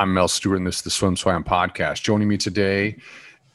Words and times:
I'm 0.00 0.14
Mel 0.14 0.28
Stewart, 0.28 0.58
and 0.58 0.66
this 0.66 0.76
is 0.76 0.82
the 0.82 0.90
Swim 0.90 1.16
Swam 1.16 1.42
podcast. 1.42 2.02
Joining 2.04 2.28
me 2.28 2.36
today 2.36 2.98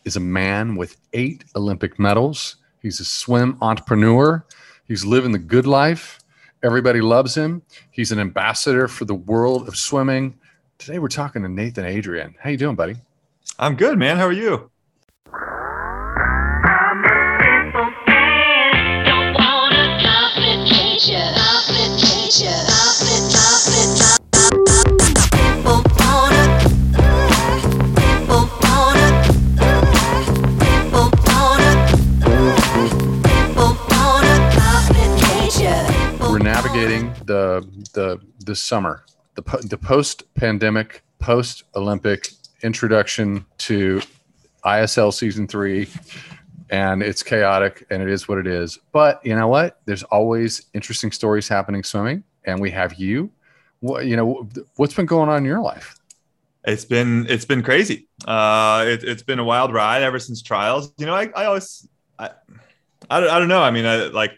is 0.04 0.18
a 0.18 0.20
man 0.20 0.76
with 0.76 0.98
eight 1.14 1.46
Olympic 1.56 1.98
medals. 1.98 2.58
He's 2.82 3.00
a 3.00 3.06
swim 3.06 3.58
entrepreneur. 3.62 4.46
He's 4.86 5.06
living 5.06 5.32
the 5.32 5.40
good 5.40 5.66
life. 5.66 6.20
Everybody 6.62 7.00
loves 7.00 7.34
him. 7.34 7.62
He's 7.92 8.12
an 8.12 8.20
ambassador 8.20 8.90
for 8.90 9.06
the 9.06 9.16
world 9.16 9.70
of 9.70 9.78
swimming. 9.78 10.38
Today 10.80 11.00
we're 11.00 11.08
talking 11.08 11.44
to 11.44 11.48
Nathan 11.48 11.86
Adrian. 11.86 12.36
How 12.38 12.50
you 12.50 12.58
doing, 12.58 12.76
buddy? 12.76 12.98
I'm 13.58 13.76
good, 13.78 13.98
man. 13.98 14.18
How 14.18 14.26
are 14.26 14.34
you? 14.34 14.70
Navigating 36.84 37.14
the 37.26 37.66
the 37.94 38.20
the 38.46 38.56
summer, 38.56 39.06
the 39.36 39.42
the 39.70 39.78
post 39.78 40.24
pandemic, 40.36 41.02
post 41.20 41.64
Olympic 41.76 42.30
introduction 42.62 43.46
to 43.58 44.02
ISL 44.66 45.14
season 45.14 45.48
three, 45.48 45.88
and 46.70 47.02
it's 47.02 47.24
chaotic 47.24 47.86
and 47.90 48.02
it 48.02 48.10
is 48.10 48.28
what 48.28 48.38
it 48.38 48.48
is. 48.48 48.80
But 48.92 49.26
you 49.26 49.36
know 49.36 49.48
what? 49.48 49.80
There's 49.86 50.04
always 50.04 50.66
interesting 50.74 51.12
stories 51.12 51.48
happening 51.48 51.84
swimming, 51.84 52.24
and 52.44 52.60
we 52.60 52.72
have 52.72 52.96
you. 52.96 53.32
What 53.80 54.06
you 54.06 54.18
know? 54.18 54.50
What's 54.76 54.94
been 54.94 55.06
going 55.06 55.30
on 55.30 55.38
in 55.38 55.46
your 55.46 55.62
life? 55.62 55.96
It's 56.66 56.86
been 56.86 57.26
it's 57.30 57.46
been 57.46 57.64
crazy. 57.64 58.08
Uh, 58.26 58.84
it, 58.88 59.04
has 59.04 59.24
been 59.24 59.40
a 59.40 59.44
wild 59.44 59.74
ride 59.74 60.04
ever 60.04 60.20
since 60.20 60.42
trials. 60.42 60.92
You 60.98 61.06
know, 61.06 61.16
I, 61.16 61.30
I 61.36 61.46
always 61.46 61.88
I, 62.20 62.32
I 63.10 63.20
don't, 63.22 63.30
I 63.30 63.40
don't 63.40 63.50
know. 63.50 63.62
I 63.62 63.72
mean, 63.72 63.86
I, 63.86 64.08
like 64.08 64.38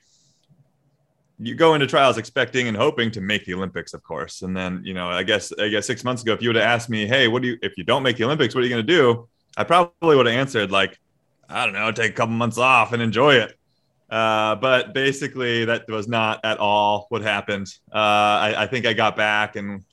you 1.39 1.55
go 1.55 1.73
into 1.73 1.88
trials 1.88 2.17
expecting 2.17 2.67
and 2.67 2.78
hoping 2.78 3.11
to 3.11 3.22
make 3.22 3.45
the 3.45 3.53
Olympics, 3.53 3.94
of 3.94 4.03
course. 4.03 4.41
And 4.41 4.55
then, 4.55 4.81
you 4.86 4.94
know, 4.94 5.09
I 5.09 5.23
guess 5.23 5.52
I 5.59 5.69
guess 5.69 5.86
six 5.86 6.03
months 6.03 6.22
ago, 6.22 6.33
if 6.33 6.41
you 6.41 6.50
would 6.50 6.55
have 6.55 6.66
asked 6.66 6.89
me, 6.89 7.05
hey, 7.08 7.28
what 7.28 7.41
do 7.41 7.50
you 7.50 7.58
if 7.61 7.78
you 7.78 7.83
don't 7.83 8.03
make 8.03 8.17
the 8.17 8.23
Olympics, 8.23 8.55
what 8.55 8.61
are 8.61 8.67
you 8.67 8.73
going 8.73 8.86
to 8.86 8.94
do? 8.94 9.28
I 9.58 9.63
probably 9.63 10.16
would 10.16 10.25
have 10.25 10.36
answered 10.36 10.72
like, 10.72 10.97
I 11.50 11.66
don't 11.66 11.73
know, 11.73 11.91
take 11.91 12.11
a 12.11 12.16
couple 12.16 12.36
months 12.36 12.58
off 12.58 12.94
and 12.94 13.02
enjoy 13.02 13.36
it. 13.36 13.58
Uh, 14.09 14.56
but 14.56 14.94
basically, 14.94 15.66
that 15.66 15.89
was 15.89 16.08
not 16.08 16.44
at 16.45 16.58
all 16.59 17.08
what 17.09 17.22
happened. 17.22 17.67
Uh, 17.94 17.97
I, 17.97 18.56
I, 18.59 18.67
think 18.67 18.86
I 18.86 18.94
got 18.94 19.16
back, 19.16 19.56
and 19.56 19.83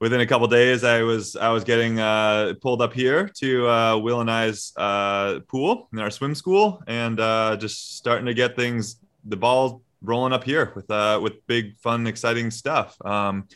within 0.00 0.20
a 0.20 0.26
couple 0.26 0.46
days, 0.48 0.82
I 0.82 1.02
was 1.02 1.36
I 1.36 1.50
was 1.50 1.62
getting 1.62 2.00
uh, 2.00 2.54
pulled 2.60 2.82
up 2.82 2.92
here 2.92 3.30
to 3.36 3.68
uh, 3.68 3.98
Will 3.98 4.20
and 4.20 4.30
I's 4.30 4.72
uh, 4.76 5.38
pool 5.46 5.88
in 5.92 6.00
our 6.00 6.10
swim 6.10 6.34
school, 6.34 6.82
and 6.88 7.20
uh, 7.20 7.56
just 7.56 7.96
starting 7.96 8.26
to 8.26 8.34
get 8.34 8.56
things 8.56 8.96
the 9.24 9.36
ball 9.36 9.82
rolling 10.02 10.32
up 10.32 10.44
here 10.44 10.72
with 10.74 10.90
uh, 10.90 11.20
with 11.22 11.46
big, 11.46 11.78
fun, 11.78 12.06
exciting 12.06 12.50
stuff. 12.50 12.96
Um, 13.04 13.48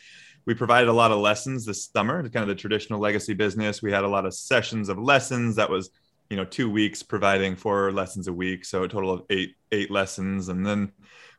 we 0.45 0.53
provided 0.53 0.89
a 0.89 0.93
lot 0.93 1.11
of 1.11 1.19
lessons 1.19 1.65
this 1.65 1.85
summer, 1.85 2.21
kind 2.29 2.43
of 2.43 2.49
the 2.49 2.55
traditional 2.55 2.99
legacy 2.99 3.33
business. 3.33 3.81
We 3.81 3.91
had 3.91 4.03
a 4.03 4.09
lot 4.09 4.25
of 4.25 4.33
sessions 4.33 4.89
of 4.89 4.97
lessons 4.97 5.55
that 5.55 5.69
was 5.69 5.89
you 6.29 6.37
know 6.37 6.45
two 6.45 6.69
weeks 6.69 7.03
providing 7.03 7.55
four 7.55 7.91
lessons 7.91 8.27
a 8.27 8.33
week 8.33 8.65
so 8.65 8.83
a 8.83 8.87
total 8.87 9.11
of 9.11 9.21
eight 9.29 9.55
eight 9.71 9.91
lessons 9.91 10.49
and 10.49 10.65
then 10.65 10.91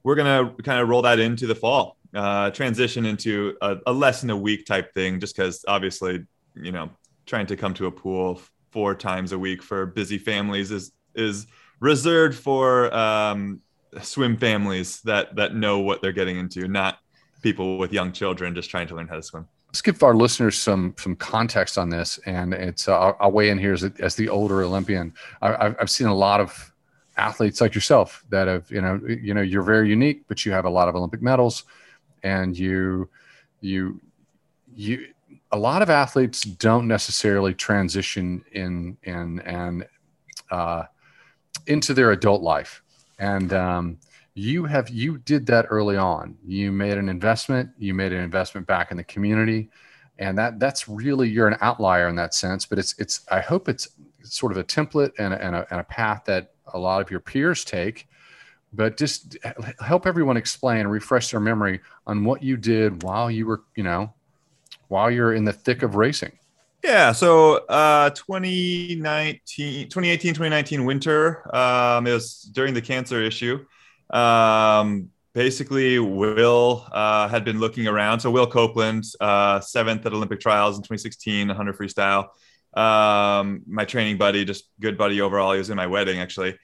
we're 0.05 0.15
to 0.15 0.55
kind 0.63 0.81
of 0.81 0.89
roll 0.89 1.03
that 1.03 1.19
into 1.19 1.49
the 1.49 1.55
fall 1.55 1.97
uh, 2.15 2.51
transition 2.51 3.05
into 3.05 3.57
a, 3.61 3.77
a 3.89 3.93
lesson 3.93 4.31
a 4.31 4.37
week 4.37 4.65
type 4.67 4.95
thing 4.95 5.19
just 5.19 5.35
because 5.35 5.65
obviously 5.67 6.25
you 6.55 6.71
know 6.71 6.89
trying 7.27 7.47
to 7.47 7.57
come 7.57 7.75
to 7.75 7.87
a 7.87 7.91
pool 7.91 8.41
four 8.71 8.95
times 8.95 9.33
a 9.33 9.39
week 9.39 9.63
for 9.63 9.87
busy 9.87 10.19
families 10.19 10.71
is 10.71 10.93
is 11.17 11.49
reserved 11.81 12.37
for 12.37 12.95
um, 12.95 13.61
swim 14.03 14.37
families 14.37 15.01
that 15.03 15.35
that 15.37 15.55
know 15.55 15.79
what 15.79 16.03
they're 16.03 16.13
getting 16.13 16.39
into 16.39 16.69
not 16.69 16.99
people 17.43 17.79
with 17.79 17.93
young 17.93 18.13
children 18.13 18.55
just 18.55 18.71
trying 18.71 18.89
to 18.89 18.95
learn 18.95 19.07
how 19.07 19.17
to 19.17 19.23
swim. 19.23 19.47
Let's 19.69 19.83
give 19.83 20.03
our 20.03 20.15
listeners 20.15 20.57
some 20.57 20.95
some 20.99 21.17
context 21.17 21.79
on 21.79 21.91
this 21.91 22.19
and 22.27 22.55
it's 22.55 22.89
uh, 22.89 23.13
I'll, 23.21 23.33
weigh 23.33 23.51
in 23.51 23.59
here 23.59 23.73
as, 23.73 23.85
as 23.85 24.15
the 24.15 24.29
older 24.29 24.63
olympian. 24.63 25.13
I, 25.43 25.75
have 25.79 25.91
seen 25.91 26.07
a 26.07 26.15
lot 26.15 26.41
of 26.41 26.73
athletes 27.17 27.61
like 27.61 27.75
yourself 27.75 28.25
that 28.31 28.49
have 28.49 28.71
you 28.71 28.81
know 28.81 29.01
you 29.07 29.35
know 29.35 29.43
you're 29.43 29.63
very 29.63 29.89
unique 29.89 30.25
but 30.27 30.45
you 30.45 30.53
have 30.53 30.65
a 30.65 30.71
lot 30.71 30.89
of 30.89 30.97
olympic 30.97 31.23
medals 31.23 31.65
and 32.25 32.59
you 32.59 33.09
you 33.61 34.01
you 34.75 35.07
a 35.53 35.59
lot 35.59 35.83
of 35.83 35.91
athletes 35.91 36.43
don't 36.43 36.89
necessarily 36.89 37.55
transition 37.55 38.45
in 38.53 38.97
in 39.05 39.39
and 39.41 39.87
uh, 40.51 40.85
into 41.67 41.95
their 41.95 42.11
adult 42.13 42.43
life 42.43 42.83
and 43.19 43.53
um, 43.53 43.99
you 44.35 44.65
have 44.65 44.89
you 44.91 45.19
did 45.19 45.47
that 45.47 45.67
early 45.71 45.97
on. 45.97 46.37
You 46.45 46.73
made 46.73 46.99
an 46.99 47.09
investment 47.09 47.71
you 47.79 47.95
made 47.95 48.13
an 48.13 48.23
investment 48.23 48.67
back 48.67 48.91
in 48.91 48.97
the 48.97 49.05
community. 49.05 49.71
And 50.19 50.39
that 50.39 50.61
that's 50.61 50.89
really 50.89 51.29
you're 51.29 51.49
an 51.49 51.59
outlier 51.61 52.09
in 52.09 52.15
that 52.17 52.35
sense 52.35 52.67
but 52.67 52.79
it's 52.79 52.95
it's 53.01 53.27
i 53.33 53.41
hope 53.41 53.69
it's 53.69 53.89
sort 54.23 54.53
of 54.53 54.59
a 54.59 54.65
template 54.65 55.13
and 55.19 55.35
a, 55.35 55.45
and 55.45 55.57
a, 55.57 55.67
and 55.71 55.81
a 55.81 55.85
path 55.85 56.23
that 56.27 56.53
a 56.73 56.79
lot 56.79 57.01
of 57.01 57.11
your 57.11 57.21
peers 57.21 57.65
take. 57.65 58.09
But 58.73 58.97
just 58.97 59.37
help 59.81 60.07
everyone 60.07 60.37
explain 60.37 60.81
and 60.81 60.91
refresh 60.91 61.31
their 61.31 61.41
memory 61.41 61.81
on 62.07 62.25
what 62.25 62.43
you 62.43 62.57
did 62.57 63.05
while 63.05 63.31
you 63.31 63.47
were 63.47 63.63
you 63.77 63.85
know 63.85 64.13
while 64.89 65.11
you're 65.11 65.33
in 65.33 65.45
the 65.45 65.53
thick 65.53 65.83
of 65.83 65.95
racing 65.95 66.37
yeah, 66.85 67.13
so 67.13 67.57
uh, 67.67 68.11
2019, 68.11 69.89
2018, 69.89 70.35
2019 70.35 70.85
winter, 70.85 71.57
um, 71.57 72.07
it 72.07 72.13
was 72.13 72.43
during 72.53 72.75
the 72.75 72.83
cancer 72.83 73.23
issue 73.23 73.65
um, 74.11 75.11
basically, 75.33 75.99
Will 75.99 76.87
uh, 76.93 77.29
had 77.29 77.45
been 77.45 77.59
looking 77.59 77.87
around. 77.87 78.21
So 78.21 78.31
Will 78.31 78.47
Copeland, 78.47 79.05
uh, 79.21 79.61
seventh 79.61 80.07
at 80.07 80.13
Olympic 80.13 80.41
trials 80.41 80.77
in 80.77 80.83
2016, 80.83 81.49
100 81.49 81.77
freestyle. 81.77 82.29
Um, 82.79 83.63
my 83.67 83.85
training 83.85 84.19
buddy, 84.19 84.45
just 84.45 84.69
good 84.81 84.99
buddy 84.99 85.21
overall. 85.21 85.53
He 85.53 85.59
was 85.59 85.71
in 85.71 85.77
my 85.77 85.87
wedding 85.87 86.21
actually. 86.21 86.59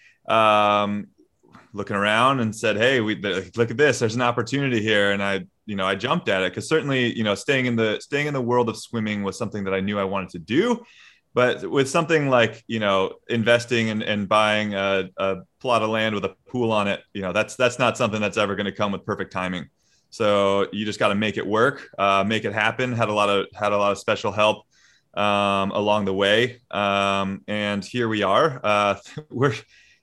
Looking 1.73 1.97
around 1.97 2.41
and 2.41 2.55
said, 2.55 2.77
"Hey, 2.77 3.01
we 3.01 3.17
look 3.17 3.71
at 3.71 3.77
this. 3.77 4.01
There's 4.01 4.17
an 4.17 4.23
opportunity 4.23 4.83
here." 4.83 5.13
And 5.13 5.23
I, 5.23 5.47
you 5.67 5.77
know, 5.77 5.87
I 5.87 5.95
jumped 5.95 6.29
at 6.29 6.43
it 6.43 6.51
because 6.51 6.69
certainly, 6.69 7.17
you 7.17 7.23
know, 7.23 7.35
staying 7.35 7.67
in 7.67 7.77
the 7.77 8.01
staying 8.01 8.27
in 8.27 8.35
the 8.35 8.41
world 8.41 8.69
of 8.69 8.77
swimming 8.77 9.23
was 9.23 9.39
something 9.39 9.65
that 9.65 9.75
I 9.75 9.81
knew 9.81 9.99
I 9.99 10.05
wanted 10.05 10.31
to 10.31 10.39
do. 10.41 10.85
But 11.33 11.69
with 11.69 11.89
something 11.89 12.29
like 12.29 12.65
you 12.67 12.81
know 12.81 13.15
investing 13.29 13.91
and, 13.91 14.03
and 14.03 14.29
buying 14.29 14.75
a, 14.75 15.09
a 15.17 15.37
plot 15.61 15.83
of 15.83 15.91
land 15.91 16.15
with 16.15 16.25
a 16.25 16.35
pool 16.49 16.73
on 16.73 16.89
it, 16.89 17.03
you 17.15 17.23
know 17.23 17.33
that's 17.33 17.55
that's 17.55 17.79
not 17.79 17.97
something 17.97 18.21
that's 18.21 18.37
ever 18.37 18.57
going 18.57 18.67
to 18.67 18.73
come 18.73 18.91
with 18.91 19.05
perfect 19.05 19.33
timing. 19.33 19.69
So 20.11 20.67
you 20.73 20.85
just 20.85 20.99
got 20.99 21.09
to 21.09 21.15
make 21.15 21.37
it 21.37 21.47
work, 21.47 21.89
uh, 21.99 22.25
make 22.27 22.45
it 22.45 22.53
happen. 22.53 22.93
Had 22.93 23.09
a 23.09 23.13
lot 23.13 23.29
of 23.29 23.47
had 23.55 23.73
a 23.73 23.77
lot 23.77 23.93
of 23.93 23.99
special 23.99 24.33
help 24.33 24.67
um, 25.15 25.71
along 25.71 26.05
the 26.07 26.15
way, 26.15 26.61
um, 26.73 27.43
and 27.47 27.85
here 27.85 28.09
we 28.09 28.25
are. 28.25 28.61
Uh, 28.63 28.97
we're 29.31 29.55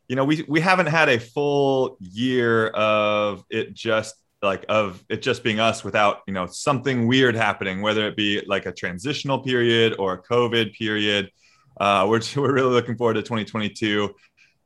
you 0.07 0.15
know 0.15 0.23
we 0.23 0.45
we 0.47 0.59
haven't 0.59 0.87
had 0.87 1.09
a 1.09 1.19
full 1.19 1.97
year 1.99 2.67
of 2.69 3.43
it 3.49 3.73
just 3.73 4.15
like 4.41 4.65
of 4.69 5.03
it 5.09 5.21
just 5.21 5.43
being 5.43 5.59
us 5.59 5.83
without 5.83 6.21
you 6.27 6.33
know 6.33 6.45
something 6.45 7.07
weird 7.07 7.35
happening 7.35 7.81
whether 7.81 8.07
it 8.07 8.15
be 8.15 8.41
like 8.47 8.65
a 8.65 8.71
transitional 8.71 9.39
period 9.39 9.95
or 9.99 10.13
a 10.13 10.21
covid 10.21 10.73
period. 10.73 11.31
Uh, 11.79 12.07
we're, 12.09 12.21
we're 12.35 12.53
really 12.53 12.73
looking 12.73 12.95
forward 12.95 13.15
to 13.15 13.21
2022 13.21 14.13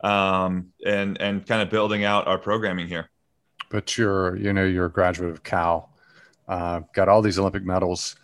um, 0.04 0.68
and 0.86 1.20
and 1.22 1.46
kind 1.46 1.62
of 1.62 1.70
building 1.70 2.04
out 2.04 2.28
our 2.28 2.38
programming 2.38 2.88
here. 2.88 3.10
But 3.70 3.98
you're 3.98 4.36
you 4.38 4.54
know 4.54 4.66
you're 4.66 4.86
a 4.86 4.92
graduate 4.92 5.32
of 5.32 5.44
cal. 5.44 5.90
Uh, 6.48 6.82
got 6.94 7.08
all 7.08 7.22
these 7.22 7.40
olympic 7.40 7.64
medals 7.64 8.16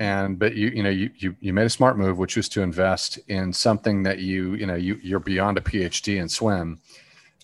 and 0.00 0.38
but 0.38 0.56
you 0.56 0.68
you 0.70 0.82
know 0.82 0.90
you, 0.90 1.10
you 1.18 1.36
you 1.40 1.52
made 1.52 1.66
a 1.66 1.70
smart 1.70 1.96
move 1.96 2.18
which 2.18 2.34
was 2.34 2.48
to 2.48 2.62
invest 2.62 3.20
in 3.28 3.52
something 3.52 4.02
that 4.02 4.18
you 4.18 4.54
you 4.54 4.66
know 4.66 4.74
you 4.74 4.98
you're 5.02 5.20
beyond 5.20 5.58
a 5.58 5.60
phd 5.60 6.16
in 6.20 6.28
swim. 6.28 6.80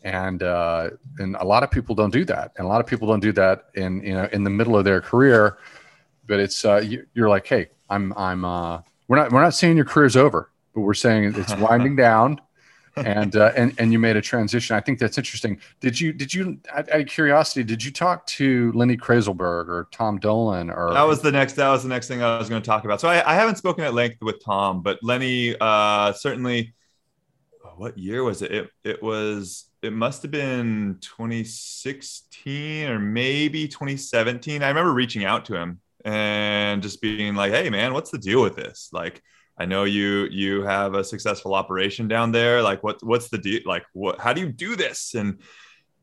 And 0.02 0.42
uh, 0.42 0.90
and 1.18 1.34
a 1.40 1.44
lot 1.44 1.64
of 1.64 1.70
people 1.72 1.96
don't 1.96 2.12
do 2.12 2.24
that, 2.26 2.52
and 2.56 2.64
a 2.64 2.68
lot 2.68 2.80
of 2.80 2.86
people 2.86 3.08
don't 3.08 3.18
do 3.18 3.32
that 3.32 3.70
in 3.74 4.02
you 4.04 4.14
know 4.14 4.28
in 4.30 4.44
the 4.44 4.50
middle 4.50 4.76
of 4.76 4.84
their 4.84 5.00
career. 5.00 5.58
But 6.28 6.38
it's 6.38 6.64
uh, 6.64 6.76
you, 6.76 7.06
are 7.18 7.28
like, 7.28 7.44
hey, 7.44 7.70
I'm 7.90 8.12
I'm 8.16 8.44
uh, 8.44 8.82
we're 9.08 9.16
not 9.16 9.32
we're 9.32 9.42
not 9.42 9.54
saying 9.54 9.74
your 9.74 9.84
career's 9.84 10.16
over, 10.16 10.50
but 10.74 10.82
we're 10.82 10.94
saying 10.94 11.34
it's 11.36 11.56
winding 11.58 11.96
down, 11.96 12.40
and 12.96 13.36
uh, 13.36 13.52
and 13.56 13.74
and 13.78 13.92
you 13.92 13.98
made 13.98 14.16
a 14.16 14.22
transition. 14.22 14.76
I 14.76 14.80
think 14.80 14.98
that's 14.98 15.18
interesting. 15.18 15.60
Did 15.80 16.00
you 16.00 16.12
did 16.12 16.32
you 16.32 16.58
out 16.72 16.88
of 16.88 17.06
curiosity 17.06 17.62
did 17.64 17.84
you 17.84 17.90
talk 17.90 18.26
to 18.26 18.72
Lenny 18.72 18.96
Krayzelburg 18.96 19.68
or 19.68 19.88
Tom 19.92 20.18
Dolan 20.18 20.70
or 20.70 20.92
that 20.94 21.02
was 21.02 21.20
the 21.20 21.32
next 21.32 21.54
that 21.54 21.68
was 21.68 21.82
the 21.82 21.88
next 21.88 22.08
thing 22.08 22.22
I 22.22 22.38
was 22.38 22.48
going 22.48 22.62
to 22.62 22.66
talk 22.66 22.84
about. 22.84 23.00
So 23.00 23.08
I, 23.08 23.32
I 23.32 23.34
haven't 23.34 23.56
spoken 23.56 23.84
at 23.84 23.94
length 23.94 24.18
with 24.22 24.42
Tom, 24.44 24.82
but 24.82 24.98
Lenny 25.02 25.56
uh, 25.60 26.12
certainly. 26.12 26.72
What 27.76 27.98
year 27.98 28.24
was 28.24 28.40
it? 28.40 28.52
It 28.52 28.70
it 28.84 29.02
was 29.02 29.66
it 29.82 29.92
must 29.92 30.22
have 30.22 30.30
been 30.30 30.96
2016 31.02 32.88
or 32.88 32.98
maybe 32.98 33.68
2017. 33.68 34.62
I 34.62 34.68
remember 34.68 34.94
reaching 34.94 35.26
out 35.26 35.44
to 35.46 35.56
him 35.56 35.80
and 36.04 36.82
just 36.82 37.02
being 37.02 37.34
like, 37.34 37.52
"Hey, 37.52 37.68
man, 37.68 37.92
what's 37.92 38.10
the 38.10 38.18
deal 38.18 38.40
with 38.40 38.56
this?" 38.56 38.88
Like, 38.92 39.22
I 39.58 39.64
know 39.64 39.84
you 39.84 40.28
you 40.30 40.62
have 40.62 40.94
a 40.94 41.04
successful 41.04 41.54
operation 41.54 42.08
down 42.08 42.32
there. 42.32 42.62
Like, 42.62 42.82
what 42.82 43.02
what's 43.02 43.28
the 43.28 43.38
deal? 43.38 43.60
Like, 43.64 43.84
what? 43.92 44.20
How 44.20 44.32
do 44.32 44.40
you 44.40 44.52
do 44.52 44.76
this? 44.76 45.14
And 45.14 45.40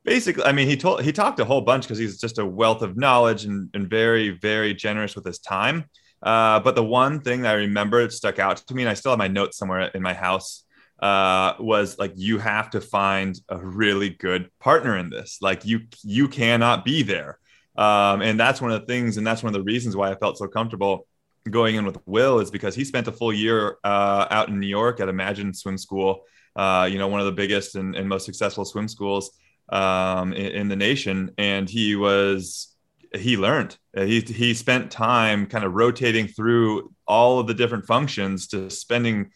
basically, 0.03 0.43
I 0.43 0.51
mean, 0.51 0.67
he 0.67 0.75
told 0.75 1.03
he 1.03 1.11
talked 1.11 1.39
a 1.39 1.45
whole 1.45 1.61
bunch 1.61 1.83
because 1.83 1.99
he's 1.99 2.19
just 2.19 2.39
a 2.39 2.45
wealth 2.45 2.81
of 2.81 2.97
knowledge 2.97 3.45
and, 3.45 3.69
and 3.73 3.89
very 3.89 4.29
very 4.29 4.73
generous 4.73 5.15
with 5.15 5.25
his 5.25 5.39
time. 5.39 5.85
Uh, 6.21 6.59
but 6.61 6.75
the 6.75 6.83
one 6.83 7.19
thing 7.19 7.41
that 7.41 7.51
I 7.51 7.57
remember 7.59 8.01
it 8.01 8.13
stuck 8.13 8.39
out 8.39 8.57
to 8.57 8.73
me, 8.73 8.83
and 8.83 8.89
I 8.89 8.93
still 8.93 9.11
have 9.11 9.19
my 9.19 9.27
notes 9.27 9.57
somewhere 9.57 9.91
in 9.93 10.01
my 10.01 10.13
house, 10.13 10.63
uh, 10.99 11.53
was 11.59 11.99
like 11.99 12.13
you 12.15 12.39
have 12.39 12.71
to 12.71 12.81
find 12.81 13.39
a 13.49 13.57
really 13.57 14.09
good 14.09 14.49
partner 14.59 14.97
in 14.97 15.09
this. 15.09 15.39
Like 15.41 15.63
you 15.65 15.81
you 16.01 16.27
cannot 16.27 16.85
be 16.85 17.03
there, 17.03 17.37
um, 17.75 18.23
and 18.23 18.39
that's 18.39 18.61
one 18.61 18.71
of 18.71 18.81
the 18.81 18.87
things, 18.87 19.17
and 19.17 19.27
that's 19.27 19.43
one 19.43 19.53
of 19.53 19.59
the 19.59 19.63
reasons 19.63 19.95
why 19.95 20.09
I 20.09 20.15
felt 20.15 20.39
so 20.39 20.47
comfortable 20.47 21.05
going 21.49 21.75
in 21.75 21.85
with 21.85 21.97
Will 22.05 22.39
is 22.39 22.51
because 22.51 22.75
he 22.75 22.85
spent 22.85 23.07
a 23.07 23.11
full 23.11 23.33
year 23.33 23.77
uh, 23.83 24.27
out 24.29 24.49
in 24.49 24.59
New 24.59 24.67
York 24.67 24.99
at 24.99 25.09
Imagine 25.09 25.53
Swim 25.53 25.77
School, 25.77 26.23
uh, 26.55 26.87
you 26.89 26.97
know, 26.97 27.07
one 27.07 27.19
of 27.19 27.25
the 27.25 27.31
biggest 27.31 27.75
and, 27.75 27.95
and 27.95 28.07
most 28.07 28.25
successful 28.25 28.65
swim 28.65 28.87
schools 28.87 29.37
um, 29.69 30.33
in, 30.33 30.51
in, 30.53 30.67
the 30.67 30.75
nation, 30.75 31.31
and 31.37 31.69
he 31.69 31.95
was 31.95 32.75
he 33.15 33.37
learned. 33.37 33.77
He 33.95 34.21
he 34.21 34.53
spent 34.53 34.91
time 34.91 35.45
kind 35.45 35.63
of 35.63 35.73
rotating 35.73 36.27
through 36.27 36.93
all 37.07 37.39
of 37.39 37.47
the 37.47 37.53
different 37.53 37.85
functions 37.85 38.47
to 38.47 38.69
spending, 38.69 39.31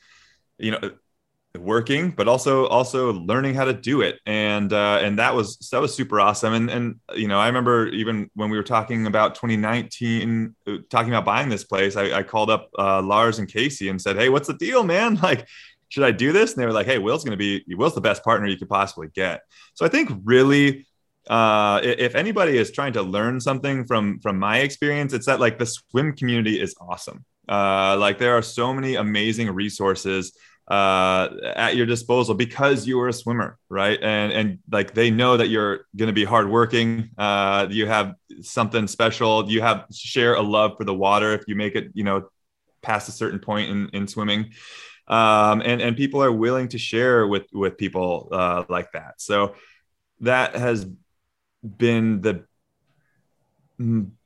you 0.57 0.71
know, 0.71 0.91
working, 1.57 2.11
but 2.11 2.27
also 2.27 2.67
also 2.67 3.13
learning 3.13 3.55
how 3.55 3.65
to 3.65 3.73
do 3.73 4.01
it. 4.01 4.19
And 4.25 4.71
uh, 4.71 4.99
and 5.01 5.19
that 5.19 5.35
was 5.35 5.57
that 5.71 5.81
was 5.81 5.93
super 5.95 6.19
awesome. 6.19 6.53
And 6.53 6.69
and 6.69 6.95
you 7.15 7.27
know, 7.27 7.39
I 7.39 7.47
remember 7.47 7.87
even 7.87 8.29
when 8.35 8.49
we 8.49 8.57
were 8.57 8.63
talking 8.63 9.07
about 9.07 9.35
2019, 9.35 10.55
uh, 10.67 10.77
talking 10.89 11.11
about 11.11 11.25
buying 11.25 11.49
this 11.49 11.63
place, 11.63 11.95
I, 11.95 12.19
I 12.19 12.23
called 12.23 12.49
up 12.49 12.69
uh, 12.77 13.01
Lars 13.01 13.39
and 13.39 13.47
Casey 13.47 13.89
and 13.89 14.01
said, 14.01 14.17
"Hey, 14.17 14.29
what's 14.29 14.47
the 14.47 14.53
deal, 14.55 14.83
man? 14.83 15.19
Like." 15.27 15.47
Should 15.89 16.03
I 16.03 16.11
do 16.11 16.33
this? 16.33 16.51
And 16.51 16.61
they 16.61 16.65
were 16.65 16.73
like, 16.73 16.85
"Hey, 16.85 16.97
Will's 16.97 17.23
going 17.23 17.31
to 17.31 17.37
be 17.37 17.63
Will's 17.77 17.95
the 17.95 18.01
best 18.01 18.21
partner 18.21 18.45
you 18.45 18.57
could 18.57 18.67
possibly 18.67 19.07
get." 19.07 19.43
So 19.73 19.85
I 19.85 19.87
think 19.87 20.11
really 20.25 20.85
uh, 21.29 21.81
if 21.83 22.15
anybody 22.15 22.57
is 22.57 22.71
trying 22.71 22.93
to 22.93 23.01
learn 23.01 23.39
something 23.39 23.85
from 23.85 24.19
from 24.19 24.37
my 24.37 24.59
experience, 24.59 25.13
it's 25.13 25.25
that 25.25 25.39
like 25.39 25.57
the 25.59 25.65
swim 25.65 26.13
community 26.13 26.59
is 26.59 26.75
awesome. 26.79 27.25
Uh, 27.47 27.95
like 27.97 28.17
there 28.17 28.37
are 28.37 28.41
so 28.41 28.73
many 28.73 28.95
amazing 28.95 29.49
resources 29.51 30.33
uh, 30.67 31.29
at 31.55 31.75
your 31.75 31.85
disposal 31.85 32.35
because 32.35 32.85
you 32.85 32.99
are 32.99 33.07
a 33.07 33.13
swimmer, 33.13 33.57
right? 33.69 34.01
And 34.01 34.33
and 34.33 34.59
like 34.71 34.93
they 34.93 35.09
know 35.09 35.37
that 35.37 35.47
you're 35.47 35.85
going 35.95 36.07
to 36.07 36.13
be 36.13 36.25
hardworking. 36.25 37.11
Uh, 37.17 37.67
you 37.69 37.87
have 37.87 38.15
something 38.41 38.87
special. 38.87 39.49
You 39.49 39.61
have 39.61 39.85
share 39.93 40.35
a 40.35 40.41
love 40.41 40.75
for 40.77 40.83
the 40.83 40.93
water 40.93 41.33
if 41.33 41.43
you 41.47 41.55
make 41.55 41.75
it, 41.75 41.91
you 41.93 42.03
know, 42.03 42.29
past 42.81 43.07
a 43.07 43.13
certain 43.13 43.39
point 43.39 43.69
in 43.69 43.89
in 43.93 44.07
swimming. 44.07 44.51
Um, 45.07 45.61
and 45.61 45.81
and 45.81 45.95
people 45.95 46.21
are 46.21 46.33
willing 46.33 46.67
to 46.69 46.77
share 46.77 47.25
with 47.27 47.45
with 47.53 47.77
people 47.77 48.27
uh, 48.31 48.65
like 48.67 48.91
that. 48.91 49.21
So 49.21 49.55
that 50.19 50.55
has 50.55 50.85
been 51.63 52.21
the 52.21 52.45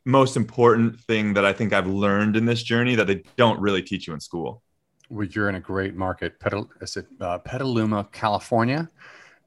most 0.05 0.37
important 0.37 0.99
thing 1.01 1.35
that 1.35 1.45
I 1.45 1.53
think 1.53 1.73
I've 1.73 1.87
learned 1.87 2.35
in 2.35 2.45
this 2.45 2.63
journey 2.63 2.95
that 2.95 3.05
they 3.05 3.23
don't 3.35 3.59
really 3.59 3.83
teach 3.83 4.07
you 4.07 4.13
in 4.13 4.19
school. 4.19 4.63
Well, 5.11 5.27
you're 5.27 5.49
in 5.49 5.55
a 5.55 5.59
great 5.59 5.93
market. 5.93 6.39
Petal, 6.39 6.69
is 6.79 6.95
it 6.95 7.05
uh, 7.19 7.37
Petaluma, 7.39 8.07
California? 8.13 8.89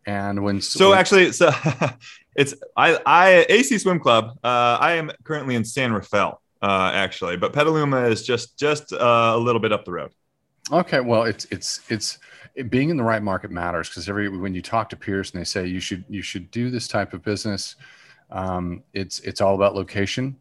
And 0.04 0.44
when 0.44 0.60
so 0.60 0.90
when, 0.90 0.98
actually, 0.98 1.32
so 1.32 1.50
it's 2.36 2.54
I 2.76 3.00
I 3.06 3.46
AC 3.48 3.78
Swim 3.78 3.98
Club. 3.98 4.38
Uh, 4.44 4.76
I 4.78 4.92
am 4.92 5.10
currently 5.24 5.54
in 5.54 5.64
San 5.64 5.94
Rafael, 5.94 6.42
uh, 6.60 6.90
actually, 6.92 7.38
but 7.38 7.54
Petaluma 7.54 8.02
is 8.04 8.22
just 8.22 8.58
just 8.58 8.92
uh, 8.92 9.32
a 9.34 9.38
little 9.38 9.60
bit 9.60 9.72
up 9.72 9.86
the 9.86 9.92
road. 9.92 10.10
Okay, 10.70 11.00
well, 11.00 11.22
it's 11.22 11.46
it's 11.46 11.80
it's 11.88 12.18
it, 12.54 12.68
being 12.68 12.90
in 12.90 12.98
the 12.98 13.02
right 13.02 13.22
market 13.22 13.50
matters 13.50 13.88
because 13.88 14.06
every 14.06 14.28
when 14.28 14.54
you 14.54 14.60
talk 14.60 14.90
to 14.90 14.96
peers 14.96 15.32
and 15.32 15.40
they 15.40 15.44
say 15.44 15.66
you 15.66 15.80
should 15.80 16.04
you 16.10 16.20
should 16.20 16.50
do 16.50 16.70
this 16.70 16.86
type 16.86 17.14
of 17.14 17.22
business, 17.22 17.76
um, 18.30 18.82
it's 18.92 19.20
it's 19.20 19.40
all 19.40 19.54
about 19.54 19.74
location, 19.74 20.36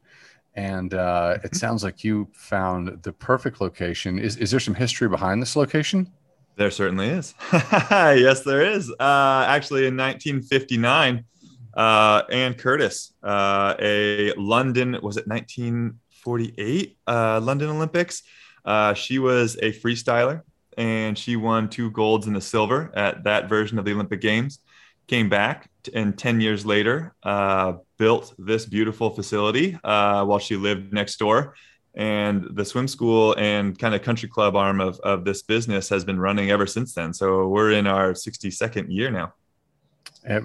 and 0.55 0.93
uh, 0.93 1.33
it 1.35 1.47
mm-hmm. 1.47 1.55
sounds 1.55 1.83
like 1.83 2.03
you 2.03 2.27
found 2.33 3.01
the 3.03 3.11
perfect 3.11 3.61
location. 3.61 4.19
Is 4.19 4.37
is 4.37 4.51
there 4.51 4.59
some 4.59 4.75
history 4.75 5.07
behind 5.07 5.41
this 5.41 5.55
location? 5.55 6.11
There 6.55 6.71
certainly 6.71 7.07
is. 7.07 7.33
yes, 7.51 8.43
there 8.43 8.61
is. 8.61 8.91
Uh, 8.99 9.45
actually, 9.47 9.87
in 9.87 9.97
1959, 9.97 11.25
uh, 11.73 12.21
Ann 12.29 12.53
Curtis, 12.53 13.13
uh, 13.23 13.73
a 13.79 14.33
London 14.33 14.91
was 15.01 15.17
it 15.17 15.27
1948 15.27 16.97
uh, 17.07 17.39
London 17.41 17.69
Olympics. 17.69 18.23
Uh, 18.63 18.93
she 18.93 19.19
was 19.19 19.57
a 19.61 19.71
freestyler 19.71 20.41
and 20.77 21.17
she 21.17 21.35
won 21.35 21.69
two 21.69 21.91
golds 21.91 22.27
and 22.27 22.37
a 22.37 22.41
silver 22.41 22.91
at 22.95 23.23
that 23.23 23.49
version 23.49 23.77
of 23.79 23.85
the 23.85 23.93
Olympic 23.93 24.21
Games. 24.21 24.59
Came 25.07 25.29
back 25.29 25.69
and 25.93 26.17
10 26.17 26.39
years 26.39 26.65
later, 26.65 27.13
uh, 27.23 27.73
built 28.03 28.33
this 28.37 28.65
beautiful 28.65 29.09
facility 29.09 29.79
uh, 29.81 30.25
while 30.25 30.39
she 30.47 30.57
lived 30.57 30.91
next 30.91 31.15
door. 31.17 31.55
And 31.95 32.45
the 32.51 32.65
swim 32.65 32.89
school 32.89 33.33
and 33.37 33.79
kind 33.79 33.95
of 33.95 34.01
country 34.01 34.27
club 34.27 34.57
arm 34.57 34.81
of, 34.81 34.99
of 35.11 35.23
this 35.23 35.41
business 35.41 35.87
has 35.87 36.03
been 36.03 36.19
running 36.19 36.51
ever 36.51 36.67
since 36.67 36.93
then. 36.93 37.13
So 37.13 37.47
we're 37.47 37.71
in 37.71 37.87
our 37.87 38.11
62nd 38.11 38.87
year 38.89 39.09
now. 39.09 39.33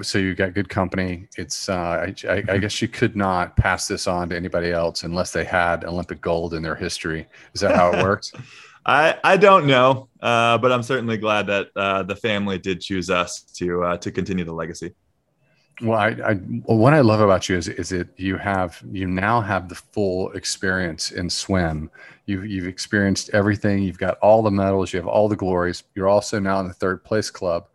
So 0.03 0.19
you 0.19 0.37
got 0.37 0.55
good 0.55 0.69
company. 0.69 1.27
It's 1.37 1.69
uh, 1.69 1.75
I, 1.75 2.05
I, 2.05 2.11
mm-hmm. 2.11 2.61
guess 2.61 2.81
you 2.81 2.87
could 2.87 3.17
not 3.17 3.57
pass 3.57 3.89
this 3.89 4.07
on 4.07 4.29
to 4.29 4.37
anybody 4.37 4.71
else 4.71 5.03
unless 5.03 5.33
they 5.33 5.45
had 5.45 5.85
Olympic 5.85 6.21
gold 6.21 6.55
in 6.55 6.63
their 6.63 6.77
history. 6.77 7.27
Is 7.55 7.61
that 7.63 7.75
how 7.75 7.93
it 7.93 8.03
worked? 8.05 8.35
I, 8.87 9.17
I 9.23 9.37
don't 9.37 9.67
know, 9.67 10.09
uh, 10.23 10.59
but 10.59 10.71
I'm 10.71 10.85
certainly 10.85 11.17
glad 11.17 11.49
that 11.49 11.69
uh, 11.75 12.05
the 12.05 12.17
family 12.17 12.59
did 12.59 12.81
choose 12.81 13.11
us 13.11 13.43
to 13.59 13.83
uh, 13.83 13.97
to 13.99 14.11
continue 14.11 14.45
the 14.45 14.55
legacy. 14.55 14.95
Well, 15.81 15.99
I, 15.99 16.09
I 16.09 16.35
what 16.35 16.93
I 16.93 17.01
love 17.01 17.21
about 17.21 17.49
you 17.49 17.57
is 17.57 17.69
is 17.69 17.91
that 17.91 18.09
you 18.17 18.37
have 18.37 18.83
you 18.91 19.07
now 19.07 19.41
have 19.41 19.69
the 19.69 19.77
full 19.77 20.33
experience 20.33 21.13
in 21.13 21.31
swim. 21.31 21.91
You've 22.27 22.47
you've 22.47 22.67
experienced 22.67 23.31
everything. 23.33 23.83
You've 23.83 23.99
got 23.99 24.19
all 24.19 24.43
the 24.43 24.51
medals. 24.51 24.93
You 24.93 24.99
have 24.99 25.07
all 25.07 25.29
the 25.29 25.37
glories. 25.37 25.85
You're 25.95 26.09
also 26.09 26.41
now 26.41 26.61
in 26.61 26.67
the 26.67 26.75
third 26.75 27.05
place 27.05 27.31
club, 27.31 27.69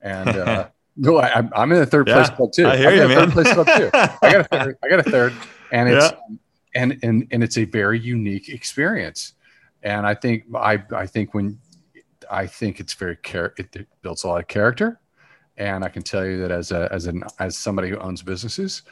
and 0.00 0.28
uh, 0.28 0.68
no, 0.96 1.18
I, 1.18 1.40
am 1.54 1.72
in 1.72 1.78
the 1.78 1.86
third 1.86 2.08
yeah, 2.08 2.14
place 2.14 2.30
club 2.30 2.52
too. 2.52 2.66
I 2.66 2.76
hear 2.76 2.90
you, 2.90 3.08
man. 3.08 3.30
Third 3.30 3.32
place 3.32 3.52
club 3.52 3.66
too. 3.66 3.90
I 3.94 4.32
got 4.32 4.40
a 4.40 4.44
third. 4.44 4.78
I 4.82 4.88
got 4.88 5.06
a 5.06 5.10
third, 5.10 5.34
and 5.72 5.88
it's 5.90 6.10
yeah. 6.10 6.36
and 6.74 6.98
and 7.02 7.28
and 7.30 7.44
it's 7.44 7.58
a 7.58 7.64
very 7.64 8.00
unique 8.00 8.48
experience 8.48 9.34
and 9.82 10.06
I 10.06 10.14
think 10.14 10.44
I 10.54 10.82
I 10.94 11.06
think 11.06 11.34
when 11.34 11.58
I 12.30 12.46
think 12.46 12.80
it's 12.80 12.94
very 12.94 13.18
char- 13.22 13.54
it 13.56 13.86
builds 14.00 14.24
a 14.24 14.28
lot 14.28 14.40
of 14.40 14.48
character, 14.48 15.00
and 15.56 15.84
I 15.84 15.88
can 15.88 16.02
tell 16.02 16.24
you 16.24 16.38
that 16.38 16.50
as 16.50 16.72
a 16.72 16.88
as 16.92 17.06
an 17.06 17.24
as 17.38 17.56
somebody 17.56 17.90
who 17.90 17.98
owns 17.98 18.22
businesses, 18.22 18.82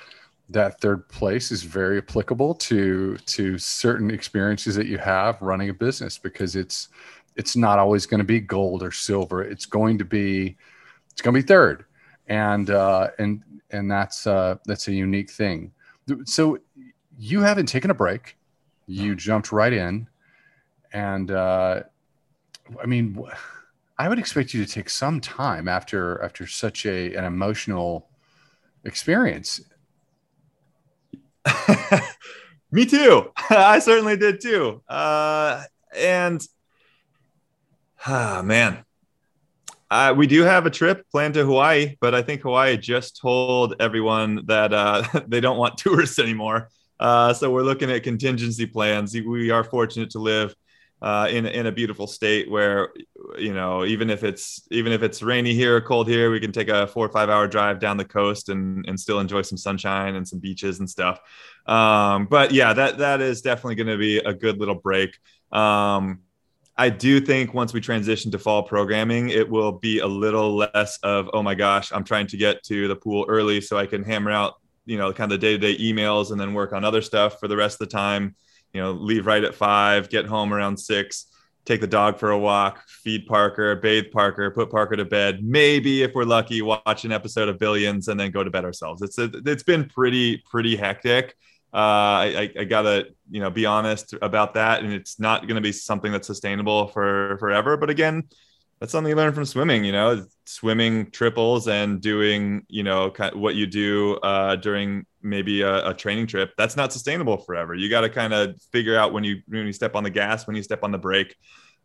that 0.49 0.81
third 0.81 1.09
place 1.09 1.51
is 1.51 1.63
very 1.63 1.99
applicable 1.99 2.55
to 2.55 3.17
to 3.17 3.59
certain 3.59 4.11
experiences 4.11 4.75
that 4.77 4.87
you 4.87 4.99
have 4.99 5.41
running 5.41 5.71
a 5.71 5.75
business 5.75 6.19
because 6.19 6.57
it's 6.57 6.89
it's 7.37 7.57
not 7.57 7.79
always 7.79 8.07
going 8.07 8.19
to 8.19 8.25
be 8.25 8.41
gold 8.41 8.83
or 8.83 8.91
silver. 8.93 9.43
It's 9.43 9.67
going 9.67 9.99
to 9.99 10.05
be 10.05 10.57
it's 11.11 11.23
going 11.23 11.35
to 11.35 11.41
be 11.41 11.47
third, 11.47 11.85
and 12.29 12.71
uh, 12.71 13.09
and 13.19 13.43
and 13.71 13.91
that's 13.91 14.27
uh, 14.27 14.57
that's 14.67 14.89
a 14.89 14.93
unique 14.93 15.31
thing. 15.31 15.73
So 16.25 16.59
you 17.19 17.41
haven't 17.41 17.67
taken 17.67 17.91
a 17.91 17.95
break. 17.95 18.37
You 18.87 19.15
jumped 19.15 19.53
right 19.53 19.73
in 19.73 20.09
and 20.93 21.31
uh, 21.31 21.83
I 22.83 22.87
mean, 22.87 23.23
I 24.01 24.09
would 24.09 24.19
expect 24.19 24.55
you 24.55 24.65
to 24.65 24.73
take 24.73 24.89
some 24.89 25.21
time 25.21 25.69
after 25.69 26.23
after 26.23 26.47
such 26.47 26.87
a 26.87 27.15
an 27.15 27.25
emotional 27.27 28.09
experience. 28.83 29.61
Me 32.73 32.87
too. 32.87 33.31
I 33.51 33.79
certainly 33.79 34.17
did 34.17 34.41
too. 34.41 34.83
Uh, 34.89 35.65
and 35.95 36.41
ah, 38.07 38.41
man, 38.43 38.87
uh, 39.91 40.15
we 40.17 40.27
do 40.27 40.45
have 40.45 40.65
a 40.65 40.71
trip 40.71 41.05
planned 41.11 41.35
to 41.35 41.45
Hawaii, 41.45 41.97
but 42.01 42.15
I 42.15 42.23
think 42.23 42.41
Hawaii 42.41 42.79
just 42.79 43.21
told 43.21 43.75
everyone 43.81 44.47
that 44.47 44.73
uh, 44.73 45.03
they 45.29 45.43
don't 45.43 45.59
want 45.59 45.77
tourists 45.77 46.19
anymore. 46.19 46.71
Uh, 46.99 47.35
so 47.35 47.51
we're 47.51 47.65
looking 47.65 47.91
at 47.91 48.03
contingency 48.03 48.65
plans. 48.65 49.13
We 49.13 49.51
are 49.51 49.63
fortunate 49.63 50.09
to 50.13 50.21
live 50.21 50.55
uh, 51.03 51.29
in 51.31 51.47
in 51.47 51.67
a 51.67 51.73
beautiful 51.73 52.07
state 52.07 52.51
where 52.51 52.91
you 53.39 53.55
know 53.55 53.85
even 53.85 54.11
if 54.11 54.23
it's 54.23 54.67
even 54.71 54.93
if 54.93 55.03
it's 55.03 55.23
rainy 55.23 55.55
here 55.55 55.77
or 55.77 55.81
cold 55.81 56.09
here, 56.09 56.31
we 56.31 56.41
can 56.41 56.53
take 56.53 56.69
a 56.69 56.87
four 56.87 57.07
or 57.07 57.09
five 57.09 57.31
hour 57.31 57.47
drive 57.47 57.81
down 57.81 57.97
the 57.97 58.05
coast 58.05 58.49
and 58.49 58.85
and 58.87 58.99
still 58.99 59.21
enjoy 59.21 59.43
some 59.43 59.59
sunshine 59.59 60.17
and 60.17 60.27
some 60.27 60.39
beaches 60.39 60.79
and 60.79 60.89
stuff. 60.89 61.21
Um, 61.67 62.27
but 62.27 62.53
yeah, 62.53 62.73
that 62.73 62.99
that 62.99 63.21
is 63.21 63.41
definitely 63.41 63.77
going 63.77 63.87
to 63.87 63.99
be 63.99 64.19
a 64.19 64.35
good 64.35 64.59
little 64.59 64.75
break. 64.75 65.19
Um, 65.53 66.21
I 66.77 66.89
do 66.91 67.21
think 67.21 67.55
once 67.55 67.73
we 67.73 67.81
transition 67.81 68.31
to 68.33 68.39
fall 68.39 68.63
programming, 68.63 69.31
it 69.31 69.49
will 69.49 69.73
be 69.73 69.99
a 70.01 70.07
little 70.07 70.57
less 70.57 70.99
of 71.03 71.31
oh 71.33 71.43
my 71.43 71.55
gosh, 71.55 71.93
I'm 71.93 72.05
trying 72.05 72.27
to 72.29 72.37
get 72.37 72.63
to 72.65 72.89
the 72.89 72.97
pool 72.97 73.25
early 73.29 73.61
so 73.63 73.79
I 73.79 73.87
can 73.87 74.03
hammer 74.03 74.31
out 74.31 74.55
you 74.85 74.99
know 74.99 75.13
kind 75.13 75.33
of 75.33 75.41
the 75.41 75.47
day 75.47 75.57
to 75.57 75.59
day 75.59 75.83
emails 75.83 76.31
and 76.31 76.41
then 76.41 76.53
work 76.53 76.73
on 76.73 76.85
other 76.85 77.01
stuff 77.01 77.39
for 77.39 77.49
the 77.49 77.57
rest 77.57 77.81
of 77.81 77.89
the 77.89 77.93
time 77.97 78.35
you 78.73 78.81
know, 78.81 78.93
leave 78.93 79.27
right 79.27 79.43
at 79.43 79.55
five, 79.55 80.09
get 80.09 80.27
home 80.27 80.53
around 80.53 80.77
six, 80.77 81.27
take 81.65 81.81
the 81.81 81.87
dog 81.87 82.19
for 82.19 82.31
a 82.31 82.39
walk, 82.39 82.83
feed 82.89 83.27
Parker, 83.27 83.77
bathe 83.77 84.11
Parker, 84.13 84.51
put 84.51 84.71
Parker 84.71 84.97
to 84.97 85.05
bed. 85.05 85.43
Maybe 85.43 86.03
if 86.03 86.15
we're 86.15 86.25
lucky, 86.25 86.63
watch 86.63 87.05
an 87.05 87.13
episode 87.13 87.49
of 87.49 87.59
Billions 87.59 88.09
and 88.09 88.19
then 88.19 88.31
go 88.31 88.45
to 88.45 88.51
bed 88.51 88.65
ourselves. 88.65 89.03
It's 89.03 89.19
a, 89.19 89.31
it's 89.47 89.63
been 89.63 89.89
pretty 89.89 90.43
pretty 90.51 90.77
hectic. 90.77 91.35
Uh, 91.73 92.27
I, 92.27 92.53
I 92.59 92.65
gotta 92.65 93.09
you 93.31 93.41
know 93.41 93.51
be 93.51 93.67
honest 93.67 94.15
about 94.21 94.55
that, 94.55 94.83
and 94.83 94.93
it's 94.93 95.21
not 95.21 95.43
going 95.43 95.55
to 95.55 95.61
be 95.61 95.73
something 95.73 96.11
that's 96.11 96.27
sustainable 96.27 96.89
for 96.89 97.37
forever. 97.39 97.77
But 97.77 97.91
again, 97.91 98.25
that's 98.81 98.93
something 98.93 99.11
you 99.11 99.17
learn 99.17 99.35
from 99.35 99.45
swimming. 99.45 99.85
You 99.85 99.93
know, 99.93 100.27
swimming 100.47 101.11
triples 101.11 101.69
and 101.69 102.01
doing 102.01 102.65
you 102.69 102.83
know 102.83 103.13
what 103.35 103.55
you 103.55 103.67
do 103.67 104.17
uh, 104.17 104.57
during 104.57 105.05
maybe 105.23 105.61
a, 105.61 105.91
a, 105.91 105.95
training 105.95 106.27
trip. 106.27 106.53
That's 106.57 106.77
not 106.77 106.93
sustainable 106.93 107.37
forever. 107.37 107.75
You 107.75 107.91
got 107.91 108.01
to 108.01 108.09
kind 108.09 108.33
of 108.33 108.61
figure 108.73 108.97
out 108.97 109.13
when 109.13 109.23
you 109.23 109.43
when 109.47 109.67
you 109.67 109.73
step 109.73 109.95
on 109.95 110.03
the 110.03 110.11
gas, 110.11 110.47
when 110.47 110.57
you 110.57 110.63
step 110.63 110.83
on 110.83 110.93
the 110.93 110.99
brake. 110.99 111.37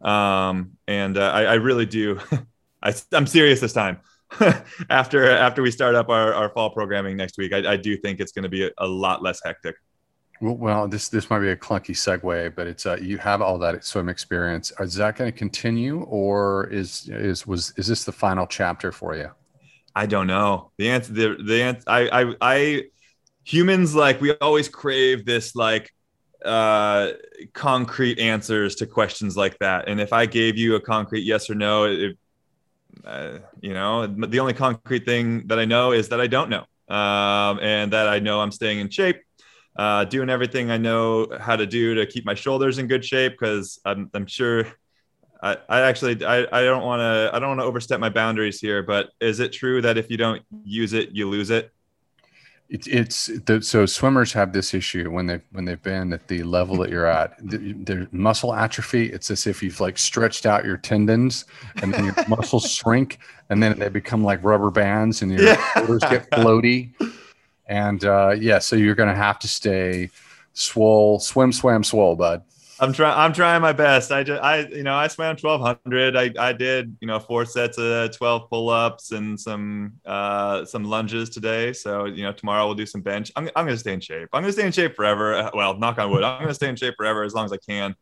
Um, 0.02 0.72
and 0.88 1.18
uh, 1.18 1.32
I, 1.32 1.44
I, 1.44 1.54
really 1.56 1.86
do. 1.86 2.20
I, 2.84 2.94
am 3.14 3.28
serious 3.28 3.60
this 3.60 3.74
time. 3.74 4.00
after 4.90 5.30
after 5.30 5.62
we 5.62 5.72
start 5.72 5.96
up 5.96 6.10
our, 6.10 6.34
our 6.34 6.50
fall 6.50 6.70
programming 6.70 7.18
next 7.18 7.38
week, 7.38 7.54
I, 7.54 7.74
I 7.74 7.78
do 7.78 7.98
think 7.98 8.20
it's 8.20 8.32
going 8.32 8.44
to 8.44 8.50
be 8.50 8.66
a, 8.66 8.72
a 8.78 8.88
lot 8.88 9.22
less 9.22 9.42
hectic. 9.44 9.76
Well, 10.42 10.88
this 10.88 11.08
this 11.08 11.30
might 11.30 11.40
be 11.40 11.50
a 11.50 11.56
clunky 11.56 11.96
segue, 11.96 12.56
but 12.56 12.68
it's 12.68 12.86
uh, 12.86 12.98
you 13.02 13.18
have 13.18 13.42
all 13.42 13.58
that 13.60 13.86
swim 13.86 14.10
experience. 14.10 14.72
Is 14.80 14.96
that 14.96 15.16
going 15.16 15.32
to 15.32 15.38
continue, 15.38 16.02
or 16.04 16.68
is 16.68 17.08
is 17.08 17.48
was 17.48 17.74
is 17.78 17.88
this 17.88 18.04
the 18.04 18.12
final 18.12 18.46
chapter 18.46 18.92
for 18.92 19.16
you? 19.16 19.32
I 19.96 20.06
don't 20.06 20.28
know. 20.28 20.72
The 20.78 20.90
answer, 20.90 21.14
the 21.14 21.38
the 21.42 21.62
answer, 21.62 21.84
I 21.88 22.24
I 22.24 22.36
I 22.42 22.84
humans 23.46 23.96
like 23.96 24.20
we 24.20 24.34
always 24.34 24.68
crave 24.68 25.26
this 25.26 25.56
like 25.56 25.94
uh 26.44 27.12
concrete 27.54 28.20
answers 28.20 28.76
to 28.76 28.86
questions 28.86 29.38
like 29.38 29.58
that. 29.60 29.88
And 29.88 30.02
if 30.02 30.12
I 30.12 30.26
gave 30.26 30.58
you 30.58 30.76
a 30.76 30.82
concrete 30.82 31.24
yes 31.24 31.50
or 31.50 31.56
no, 31.56 31.86
it, 31.86 32.18
uh, 33.06 33.38
you 33.62 33.74
know, 33.74 34.06
the 34.06 34.40
only 34.40 34.54
concrete 34.54 35.06
thing 35.06 35.48
that 35.48 35.60
I 35.60 35.66
know 35.66 35.94
is 35.94 36.10
that 36.10 36.20
I 36.20 36.28
don't 36.28 36.50
know, 36.50 36.66
um, 36.94 37.60
and 37.62 37.94
that 37.94 38.10
I 38.10 38.20
know 38.20 38.42
I'm 38.42 38.52
staying 38.52 38.80
in 38.80 38.90
shape 38.90 39.25
uh, 39.76 40.06
doing 40.06 40.30
everything 40.30 40.72
I 40.72 40.78
know 40.78 41.28
how 41.40 41.56
to 41.56 41.66
do 41.66 41.96
to 41.96 42.06
keep 42.06 42.26
my 42.26 42.34
shoulders 42.34 42.78
in 42.78 42.88
good 42.88 43.04
shape 43.04 43.34
because 43.34 43.80
I'm, 43.86 44.10
I'm 44.14 44.26
sure 44.26 44.66
I, 45.42 45.58
I 45.68 45.82
actually 45.82 46.24
I, 46.26 46.48
I 46.52 46.64
don't 46.64 46.84
want 46.84 47.02
to 47.02 47.30
I 47.34 47.40
don't 47.40 47.50
want 47.50 47.60
to 47.60 47.66
overstep 47.66 48.00
my 48.00 48.10
boundaries 48.10 48.60
here, 48.60 48.82
but 48.82 49.10
is 49.20 49.40
it 49.40 49.52
true 49.52 49.82
that 49.82 49.98
if 49.98 50.10
you 50.10 50.18
don't 50.18 50.42
use 50.64 50.94
it, 50.94 51.12
you 51.12 51.30
lose 51.30 51.50
it? 51.50 51.72
It's 52.68 52.88
it's 52.88 53.26
the, 53.46 53.62
so 53.62 53.86
swimmers 53.86 54.34
have 54.34 54.52
this 54.52 54.74
issue 54.74 55.12
when 55.12 55.28
they 55.28 55.42
when 55.52 55.66
they've 55.66 55.82
been 55.84 56.14
at 56.14 56.28
the 56.28 56.42
level 56.42 56.78
that 56.78 56.90
you're 56.90 57.06
at. 57.06 57.36
Their 57.40 58.08
muscle 58.12 58.56
atrophy. 58.56 59.12
It's 59.12 59.30
as 59.30 59.46
if 59.46 59.62
you've 59.62 59.80
like 59.80 60.00
stretched 60.00 60.48
out 60.48 60.66
your 60.66 60.78
tendons 60.78 61.46
and 61.84 61.94
then 61.94 62.06
your 62.06 62.16
muscles 62.28 62.72
shrink 62.72 63.20
and 63.50 63.62
then 63.62 63.78
they 63.78 63.90
become 63.90 64.24
like 64.24 64.44
rubber 64.44 64.72
bands 64.72 65.22
and 65.22 65.32
your 65.32 65.44
yeah. 65.44 65.74
shoulders 65.74 66.02
get 66.10 66.28
floaty 66.32 66.92
and 67.68 68.04
uh, 68.04 68.36
yeah, 68.38 68.60
so 68.60 68.76
you're 68.76 68.96
going 68.96 69.10
to 69.10 69.16
have 69.16 69.40
to 69.40 69.48
stay 69.48 70.10
swole, 70.54 71.20
swim, 71.20 71.52
swam, 71.52 71.84
swole, 71.84 72.16
bud. 72.16 72.44
I'm 72.78 72.92
trying. 72.92 73.18
I'm 73.18 73.32
trying 73.32 73.62
my 73.62 73.72
best. 73.72 74.12
I 74.12 74.24
just, 74.24 74.42
I, 74.44 74.60
you 74.68 74.84
know, 74.84 74.96
I 74.96 75.08
swam 75.08 75.38
1200. 75.40 76.18
I, 76.18 76.34
I 76.38 76.52
did, 76.52 76.98
you 77.00 77.08
know, 77.08 77.20
four 77.20 77.46
sets 77.46 77.78
of 77.78 78.12
12 78.12 78.50
pull-ups 78.50 79.14
and 79.14 79.40
some, 79.40 79.94
uh, 80.06 80.66
some 80.66 80.84
lunges 80.84 81.30
today. 81.30 81.72
So, 81.72 82.04
you 82.04 82.24
know, 82.24 82.34
tomorrow 82.34 82.66
we'll 82.66 82.76
do 82.76 82.86
some 82.86 83.02
bench. 83.02 83.32
I'm, 83.38 83.50
I'm 83.56 83.66
going 83.66 83.76
to 83.76 83.80
stay 83.80 83.94
in 83.94 84.02
shape. 84.02 84.28
I'm 84.34 84.42
going 84.42 84.50
to 84.50 84.54
stay 84.54 84.66
in 84.66 84.74
shape 84.74 84.94
forever. 84.96 85.50
Well, 85.54 85.78
knock 85.78 86.00
on 86.00 86.12
wood. 86.12 86.24
I'm 86.24 86.40
going 86.40 86.50
to 86.50 86.54
stay 86.54 86.68
in 86.68 86.76
shape 86.76 86.96
forever 86.98 87.24
as 87.24 87.34
long 87.34 87.46
as 87.46 87.54
I 87.54 87.58
can. 87.58 87.96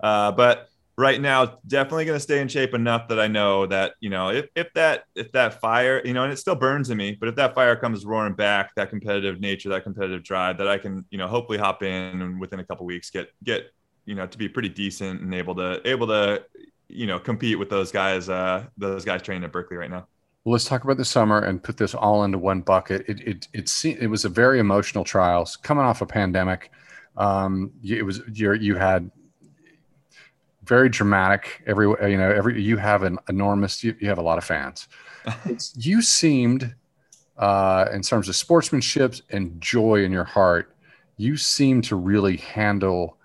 Uh, 0.00 0.32
but 0.32 0.70
right 0.98 1.20
now 1.20 1.58
definitely 1.66 2.06
going 2.06 2.16
to 2.16 2.22
stay 2.22 2.40
in 2.40 2.48
shape 2.48 2.72
enough 2.72 3.08
that 3.08 3.20
I 3.20 3.28
know 3.28 3.66
that 3.66 3.94
you 4.00 4.08
know 4.08 4.30
if, 4.30 4.46
if 4.54 4.72
that 4.74 5.04
if 5.14 5.30
that 5.32 5.60
fire 5.60 6.00
you 6.04 6.14
know 6.14 6.24
and 6.24 6.32
it 6.32 6.38
still 6.38 6.54
burns 6.54 6.90
in 6.90 6.96
me 6.96 7.16
but 7.18 7.28
if 7.28 7.36
that 7.36 7.54
fire 7.54 7.76
comes 7.76 8.04
roaring 8.06 8.34
back 8.34 8.74
that 8.76 8.90
competitive 8.90 9.40
nature 9.40 9.68
that 9.70 9.82
competitive 9.82 10.22
drive 10.22 10.58
that 10.58 10.68
I 10.68 10.78
can 10.78 11.04
you 11.10 11.18
know 11.18 11.28
hopefully 11.28 11.58
hop 11.58 11.82
in 11.82 12.22
and 12.22 12.40
within 12.40 12.60
a 12.60 12.64
couple 12.64 12.86
weeks 12.86 13.10
get 13.10 13.28
get 13.44 13.70
you 14.06 14.14
know 14.14 14.26
to 14.26 14.38
be 14.38 14.48
pretty 14.48 14.70
decent 14.70 15.20
and 15.20 15.34
able 15.34 15.54
to 15.56 15.86
able 15.86 16.06
to 16.06 16.42
you 16.88 17.06
know 17.06 17.18
compete 17.18 17.58
with 17.58 17.68
those 17.68 17.92
guys 17.92 18.28
uh 18.28 18.64
those 18.78 19.04
guys 19.04 19.22
training 19.22 19.44
at 19.44 19.52
Berkeley 19.52 19.76
right 19.76 19.90
now. 19.90 20.06
Well, 20.44 20.52
let's 20.52 20.64
talk 20.64 20.84
about 20.84 20.96
the 20.96 21.04
summer 21.04 21.40
and 21.40 21.60
put 21.60 21.76
this 21.76 21.92
all 21.92 22.22
into 22.22 22.38
one 22.38 22.60
bucket. 22.60 23.04
It 23.08 23.20
it 23.20 23.48
it, 23.52 23.84
it 23.84 24.06
was 24.06 24.24
a 24.24 24.28
very 24.28 24.60
emotional 24.60 25.02
trials 25.02 25.56
coming 25.56 25.84
off 25.84 26.02
a 26.02 26.06
pandemic. 26.06 26.70
Um, 27.16 27.72
it 27.82 28.04
was 28.04 28.20
you 28.32 28.52
you 28.52 28.76
had 28.76 29.10
very 30.66 30.88
dramatic. 30.88 31.62
Every 31.66 31.86
you 32.10 32.18
know, 32.18 32.30
every 32.30 32.60
you 32.60 32.76
have 32.76 33.02
an 33.02 33.18
enormous. 33.28 33.82
You, 33.82 33.94
you 34.00 34.08
have 34.08 34.18
a 34.18 34.22
lot 34.22 34.38
of 34.38 34.44
fans. 34.44 34.88
you 35.74 36.02
seemed, 36.02 36.74
uh, 37.36 37.86
in 37.92 38.02
terms 38.02 38.28
of 38.28 38.36
sportsmanship 38.36 39.16
and 39.30 39.60
joy 39.60 40.04
in 40.04 40.12
your 40.12 40.24
heart, 40.24 40.74
you 41.16 41.36
seem 41.36 41.82
to 41.82 41.96
really 41.96 42.36
handle 42.36 43.16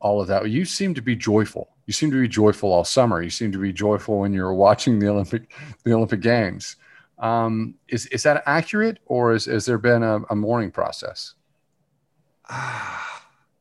all 0.00 0.20
of 0.20 0.28
that. 0.28 0.48
You 0.48 0.64
seem 0.64 0.94
to 0.94 1.02
be 1.02 1.16
joyful. 1.16 1.68
You 1.86 1.92
seem 1.92 2.10
to 2.10 2.20
be 2.20 2.28
joyful 2.28 2.72
all 2.72 2.84
summer. 2.84 3.22
You 3.22 3.30
seem 3.30 3.52
to 3.52 3.58
be 3.58 3.72
joyful 3.72 4.20
when 4.20 4.32
you're 4.32 4.54
watching 4.54 4.98
the 4.98 5.08
Olympic 5.08 5.52
the 5.84 5.92
Olympic 5.92 6.20
Games. 6.20 6.76
Um, 7.18 7.76
is 7.88 8.06
is 8.06 8.22
that 8.24 8.42
accurate, 8.46 8.98
or 9.06 9.32
is, 9.32 9.46
has 9.46 9.64
there 9.64 9.78
been 9.78 10.02
a, 10.02 10.20
a 10.30 10.36
mourning 10.36 10.70
process? 10.70 11.34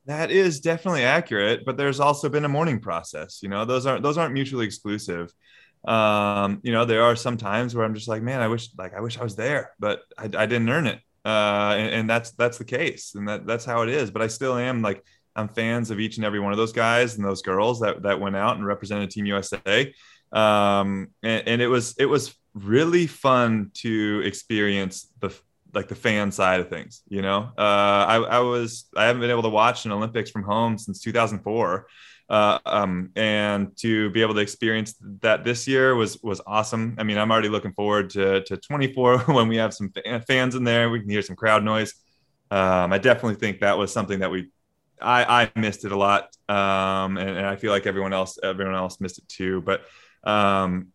That 0.05 0.29
is 0.29 0.59
definitely 0.59 1.03
accurate, 1.03 1.65
but 1.65 1.77
there's 1.77 1.99
also 1.99 2.29
been 2.29 2.45
a 2.45 2.49
mourning 2.49 2.79
process. 2.79 3.39
You 3.41 3.49
know, 3.49 3.65
those 3.65 3.85
aren't 3.85 4.03
those 4.03 4.17
aren't 4.17 4.33
mutually 4.33 4.65
exclusive. 4.65 5.33
Um, 5.87 6.59
you 6.63 6.71
know, 6.71 6.85
there 6.85 7.03
are 7.03 7.15
some 7.15 7.37
times 7.37 7.75
where 7.75 7.85
I'm 7.85 7.93
just 7.93 8.07
like, 8.07 8.21
man, 8.21 8.41
I 8.41 8.47
wish 8.47 8.69
like 8.77 8.93
I 8.93 9.01
wish 9.01 9.17
I 9.17 9.23
was 9.23 9.35
there, 9.35 9.71
but 9.79 10.01
I, 10.17 10.25
I 10.25 10.45
didn't 10.45 10.69
earn 10.69 10.87
it. 10.87 10.99
Uh, 11.23 11.73
and, 11.77 11.89
and, 11.89 12.09
that's 12.09 12.31
that's 12.31 12.59
the 12.59 12.65
case, 12.65 13.15
and 13.15 13.27
that 13.27 13.47
that's 13.47 13.65
how 13.65 13.81
it 13.81 13.89
is. 13.89 14.11
But 14.11 14.21
I 14.21 14.27
still 14.27 14.55
am 14.55 14.83
like 14.83 15.03
I'm 15.35 15.47
fans 15.49 15.89
of 15.89 15.99
each 15.99 16.17
and 16.17 16.25
every 16.25 16.39
one 16.39 16.51
of 16.51 16.57
those 16.57 16.71
guys 16.71 17.15
and 17.15 17.25
those 17.25 17.41
girls 17.41 17.79
that 17.79 18.03
that 18.03 18.19
went 18.19 18.35
out 18.35 18.57
and 18.57 18.65
represented 18.65 19.09
Team 19.09 19.25
USA. 19.25 19.93
Um, 20.31 21.09
and, 21.23 21.47
and 21.47 21.61
it 21.63 21.67
was 21.67 21.95
it 21.97 22.05
was 22.05 22.35
really 22.53 23.07
fun 23.07 23.71
to 23.75 24.21
experience 24.23 25.07
the 25.19 25.35
like 25.75 25.87
the 25.89 25.95
fan 25.95 26.31
side 26.31 26.61
of 26.61 26.69
things. 26.69 27.03
You 27.07 27.21
know, 27.21 27.51
uh, 27.57 28.05
I, 28.07 28.15
I 28.15 28.39
was 28.39 28.85
I 28.95 29.05
haven't 29.05 29.21
been 29.21 29.29
able 29.29 29.43
to 29.43 29.49
watch 29.49 29.85
an 29.85 29.91
Olympics 29.91 30.31
from 30.31 30.43
home 30.43 30.77
since 30.77 31.01
2004. 31.01 31.87
Uh, 32.27 32.57
um, 32.65 33.11
and 33.15 33.77
to 33.77 34.09
be 34.09 34.23
able 34.23 34.33
to 34.33 34.39
experience 34.39 34.95
that 35.21 35.43
this 35.43 35.67
year 35.67 35.93
was 35.93 36.21
was 36.23 36.41
awesome. 36.47 36.95
I 36.97 37.03
mean, 37.03 37.19
I'm 37.19 37.31
already 37.31 37.49
looking 37.49 37.73
forward 37.73 38.09
to 38.11 38.41
to 38.45 38.57
24 38.57 39.19
when 39.27 39.47
we 39.47 39.57
have 39.57 39.73
some 39.73 39.93
fans 40.27 40.55
in 40.55 40.63
there. 40.63 40.89
We 40.89 41.01
can 41.01 41.09
hear 41.09 41.21
some 41.21 41.35
crowd 41.35 41.63
noise. 41.63 41.93
Um, 42.49 42.93
I 42.93 42.97
definitely 42.97 43.35
think 43.35 43.59
that 43.59 43.77
was 43.77 43.91
something 43.91 44.19
that 44.19 44.31
we 44.31 44.49
I, 45.01 45.43
I 45.43 45.59
missed 45.59 45.85
it 45.85 45.91
a 45.91 45.97
lot, 45.97 46.35
um, 46.47 47.17
and, 47.17 47.29
and, 47.29 47.45
I 47.45 47.57
feel 47.57 47.71
like 47.71 47.85
everyone 47.85 48.13
else 48.13 48.39
everyone 48.41 48.75
else 48.75 49.01
missed 49.01 49.17
it 49.17 49.27
too. 49.27 49.61
But 49.61 49.81
um, 50.23 50.87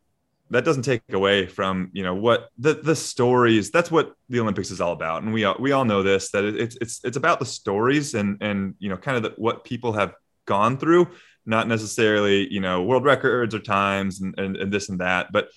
that 0.51 0.65
doesn't 0.65 0.83
take 0.83 1.03
away 1.13 1.47
from 1.47 1.91
you 1.93 2.03
know 2.03 2.15
what 2.15 2.51
the 2.59 2.75
the 2.75 2.97
stories 2.97 3.71
that's 3.71 3.91
what 3.91 4.15
the 4.29 4.41
olympics 4.41 4.71
is 4.71 4.81
all 4.81 4.93
about. 4.93 5.23
And 5.23 5.33
we 5.33 5.45
all, 5.45 5.57
we 5.59 5.73
all 5.73 5.85
know 5.85 6.03
this 6.03 6.31
that 6.33 6.45
it's 6.45 6.77
it's 6.81 7.01
it's 7.05 7.17
about 7.17 7.39
the 7.39 7.47
stories 7.47 8.15
and 8.15 8.37
and 8.41 8.75
you 8.79 8.89
know 8.89 8.97
kind 8.97 9.17
of 9.17 9.23
the, 9.23 9.31
what 9.37 9.65
people 9.65 9.93
have 9.93 10.15
gone 10.47 10.77
through 10.77 11.09
not 11.47 11.69
necessarily 11.69 12.53
you 12.53 12.61
know 12.61 12.83
world 12.83 13.05
records 13.05 13.55
or 13.55 13.61
times 13.61 14.21
and, 14.21 14.39
and, 14.39 14.57
and 14.57 14.73
this 14.73 14.89
and 14.89 15.01
that. 15.01 15.33
But 15.33 15.51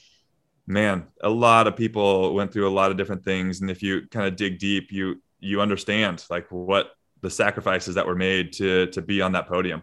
man 0.65 1.07
a 1.21 1.29
lot 1.29 1.67
of 1.67 1.75
people 1.75 2.33
went 2.33 2.53
through 2.53 2.67
a 2.67 2.71
lot 2.71 2.91
of 2.91 2.97
different 2.97 3.23
things. 3.23 3.61
And 3.61 3.69
if 3.69 3.81
you 3.81 4.07
kind 4.09 4.27
of 4.27 4.35
dig 4.35 4.59
deep 4.59 4.91
you 4.91 5.21
you 5.39 5.59
understand 5.59 6.23
like 6.29 6.47
what 6.49 6.91
the 7.21 7.29
sacrifices 7.29 7.95
that 7.95 8.05
were 8.05 8.15
made 8.15 8.53
to 8.53 8.87
to 8.87 9.01
be 9.01 9.21
on 9.21 9.31
that 9.31 9.47
podium. 9.47 9.81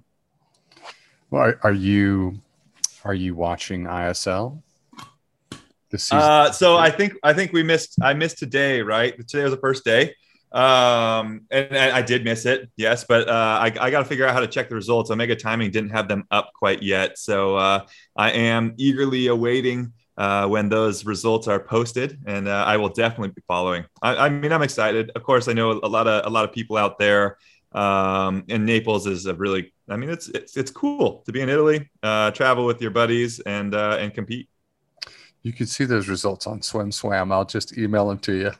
Well 1.31 1.43
are, 1.43 1.61
are 1.65 1.73
you 1.73 2.41
are 3.05 3.15
you 3.15 3.35
watching 3.35 3.85
isl 3.85 4.63
this 5.91 6.05
season? 6.05 6.19
Uh, 6.19 6.53
so 6.53 6.77
I 6.77 6.91
think 6.91 7.15
I 7.23 7.33
think 7.33 7.53
we 7.53 7.63
missed. 7.63 7.97
I 8.03 8.15
missed 8.15 8.39
today, 8.39 8.83
right? 8.83 9.17
Today 9.29 9.43
was 9.43 9.53
the 9.53 9.61
first 9.61 9.85
day, 9.85 10.15
um, 10.53 11.43
and, 11.51 11.67
and 11.71 11.93
I 11.93 12.03
did 12.03 12.25
miss 12.25 12.47
it. 12.47 12.71
Yes, 12.77 13.05
but 13.05 13.29
uh, 13.29 13.59
I, 13.61 13.67
I 13.81 13.91
got 13.91 14.01
to 14.01 14.05
figure 14.05 14.27
out 14.27 14.35
how 14.35 14.41
to 14.41 14.47
check 14.47 14.69
the 14.69 14.75
results. 14.75 15.11
Omega 15.11 15.37
Timing 15.37 15.71
didn't 15.71 15.91
have 15.91 16.09
them 16.09 16.25
up 16.31 16.51
quite 16.55 16.83
yet, 16.83 17.19
so 17.19 17.57
uh, 17.57 17.87
I 18.17 18.31
am 18.33 18.75
eagerly 18.77 19.29
awaiting. 19.29 19.93
Uh, 20.19 20.47
when 20.47 20.69
those 20.69 21.07
results 21.07 21.49
are 21.49 21.59
posted, 21.59 22.19
and 22.27 22.47
uh, 22.47 22.65
I 22.67 22.77
will 22.77 22.91
definitely 22.91 23.31
be 23.31 23.41
following. 23.49 23.87
I, 24.03 24.27
I, 24.27 24.29
mean, 24.29 24.53
I'm 24.53 24.61
excited. 24.61 25.11
Of 25.17 25.23
course, 25.23 25.49
I 25.49 25.55
know 25.55 25.81
a 25.83 25.89
lot 25.89 26.07
of 26.07 26.27
a 26.27 26.29
lot 26.29 26.45
of 26.45 26.53
people 26.53 26.77
out 26.77 26.99
there. 26.99 27.39
Um, 27.73 28.45
and 28.49 28.67
Naples 28.67 29.07
is 29.07 29.27
a 29.27 29.35
really, 29.35 29.73
I 29.89 29.97
mean, 29.97 30.11
it's 30.11 30.29
it's 30.29 30.57
it's 30.57 30.71
cool 30.71 31.23
to 31.27 31.33
be 31.33 31.41
in 31.41 31.49
Italy, 31.49 31.89
uh, 32.03 32.33
travel 32.33 32.67
with 32.67 32.83
your 32.83 32.91
buddies, 32.91 33.41
and 33.41 33.75
uh, 33.75 33.97
and 34.01 34.13
compete. 34.13 34.49
You 35.43 35.53
can 35.53 35.67
see 35.67 35.85
those 35.85 36.09
results 36.09 36.47
on 36.47 36.61
Swim 36.61 36.93
Swam. 36.93 37.33
I'll 37.33 37.45
just 37.45 37.79
email 37.79 38.09
them 38.09 38.19
to 38.21 38.33
you. 38.33 38.51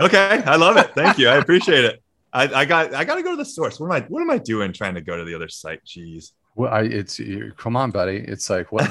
Okay, 0.00 0.42
I 0.44 0.56
love 0.56 0.76
it. 0.76 0.92
Thank 0.94 1.18
you. 1.18 1.28
I 1.28 1.36
appreciate 1.38 1.84
it. 1.84 2.02
I, 2.32 2.52
I 2.52 2.64
got 2.64 2.92
I 2.92 3.04
got 3.04 3.14
to 3.14 3.22
go 3.22 3.30
to 3.30 3.36
the 3.36 3.44
source. 3.44 3.78
What 3.78 3.86
am 3.86 3.92
I 3.92 4.00
what 4.08 4.20
am 4.20 4.30
I 4.30 4.38
doing 4.38 4.72
trying 4.72 4.94
to 4.94 5.00
go 5.00 5.16
to 5.16 5.24
the 5.24 5.34
other 5.34 5.48
site? 5.48 5.80
Jeez. 5.84 6.32
Well, 6.56 6.72
I, 6.72 6.82
it's 6.82 7.18
you, 7.18 7.52
come 7.56 7.76
on, 7.76 7.90
buddy. 7.90 8.16
It's 8.16 8.48
like 8.48 8.70
what? 8.70 8.88